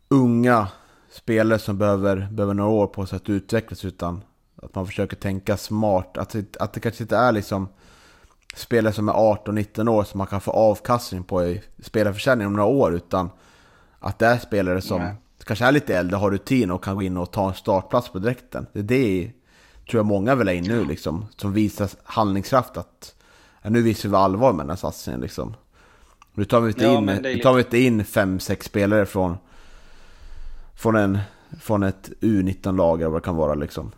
[0.07, 0.67] unga
[1.09, 3.85] spelare som behöver, behöver några år på sig att utvecklas.
[3.85, 4.21] Utan
[4.55, 6.17] att man försöker tänka smart.
[6.17, 7.69] Att, att det kanske inte är liksom
[8.55, 12.69] spelare som är 18-19 år som man kan få avkastning på i spelarförsäljning om några
[12.69, 12.95] år.
[12.95, 13.29] Utan
[13.99, 15.15] att det är spelare som Nej.
[15.45, 18.19] Kanske är lite äldre, har rutin och kan gå in och ta en startplats på
[18.19, 18.67] direkten.
[18.73, 19.31] Det är det
[19.89, 21.25] tror jag många vill ha in nu liksom.
[21.37, 23.15] Som visar handlingskraft att
[23.61, 25.55] ja, nu visar vi allvar med den här satsningen liksom.
[26.33, 29.37] Nu tar vi inte ja, in, nu tar vi inte in fem, sex spelare från,
[30.75, 31.19] från, en,
[31.61, 33.91] från ett U19-lag eller vad det kan vara liksom.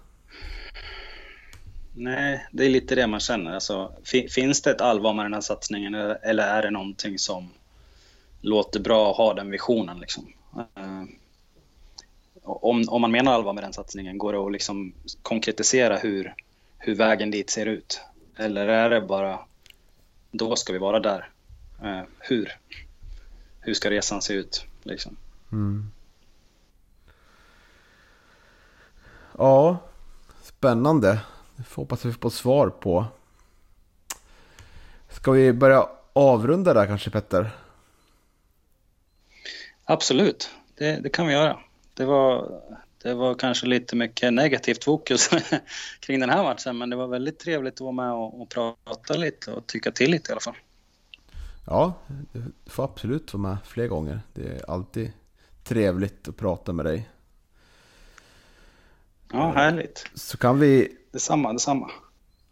[1.93, 3.53] Nej, det är lite det man känner.
[3.53, 3.91] Alltså,
[4.29, 7.49] finns det ett allvar med den här satsningen eller är det någonting som
[8.41, 9.99] låter bra att ha den visionen?
[9.99, 10.33] Liksom?
[12.49, 16.35] Om, om man menar allvar med den satsningen, går det att liksom konkretisera hur,
[16.77, 18.01] hur vägen dit ser ut?
[18.37, 19.39] Eller är det bara,
[20.31, 21.29] då ska vi vara där?
[21.83, 22.57] Uh, hur?
[23.59, 24.65] Hur ska resan se ut?
[24.83, 25.17] Liksom?
[25.51, 25.91] Mm.
[29.37, 29.77] Ja,
[30.43, 31.19] spännande.
[31.55, 33.05] Det får hoppas vi får svar på.
[35.09, 37.49] Ska vi börja avrunda där kanske Petter?
[39.83, 41.59] Absolut, det, det kan vi göra.
[41.99, 42.61] Det var,
[43.03, 45.29] det var kanske lite mycket negativt fokus
[45.99, 49.13] kring den här matchen men det var väldigt trevligt att vara med och, och prata
[49.13, 50.55] lite och tycka till lite i alla fall.
[51.65, 51.93] Ja,
[52.33, 54.19] du får absolut vara med fler gånger.
[54.33, 55.11] Det är alltid
[55.63, 57.09] trevligt att prata med dig.
[59.31, 60.05] Ja, härligt.
[60.15, 61.91] Så kan vi Detsamma, detsamma.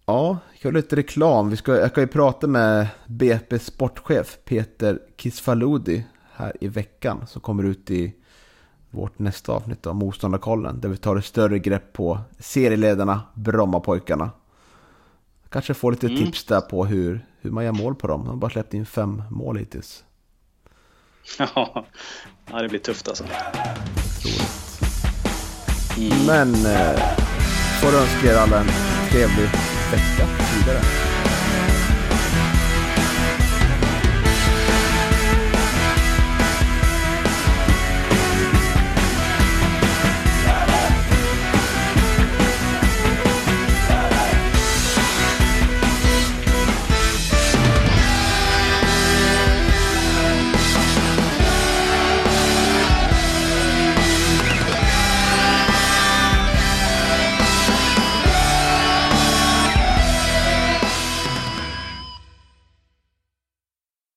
[0.06, 1.50] Ja, jag har lite reklam.
[1.50, 7.28] Vi ska, jag ska ju prata med BP sportchef Peter Kisfaludi här i veckan.
[7.28, 8.14] Som kommer ut i
[8.92, 10.82] vårt nästa avsnitt av Motståndarkollen.
[10.82, 14.32] Där vi tar ett större grepp på serieledarna Brommapojkarna.
[15.50, 16.18] Kanske får lite mm.
[16.18, 18.22] tips där på hur, hur man gör mål på dem.
[18.22, 20.04] De har bara släppt in fem mål hittills.
[22.52, 23.24] Ja, det blir tufft alltså.
[25.98, 26.26] Mm.
[26.26, 26.66] Men...
[26.66, 27.18] Eh,
[27.82, 28.68] får önska er alla en
[29.12, 29.50] trevlig
[29.92, 30.28] vecka
[30.58, 31.07] vidare.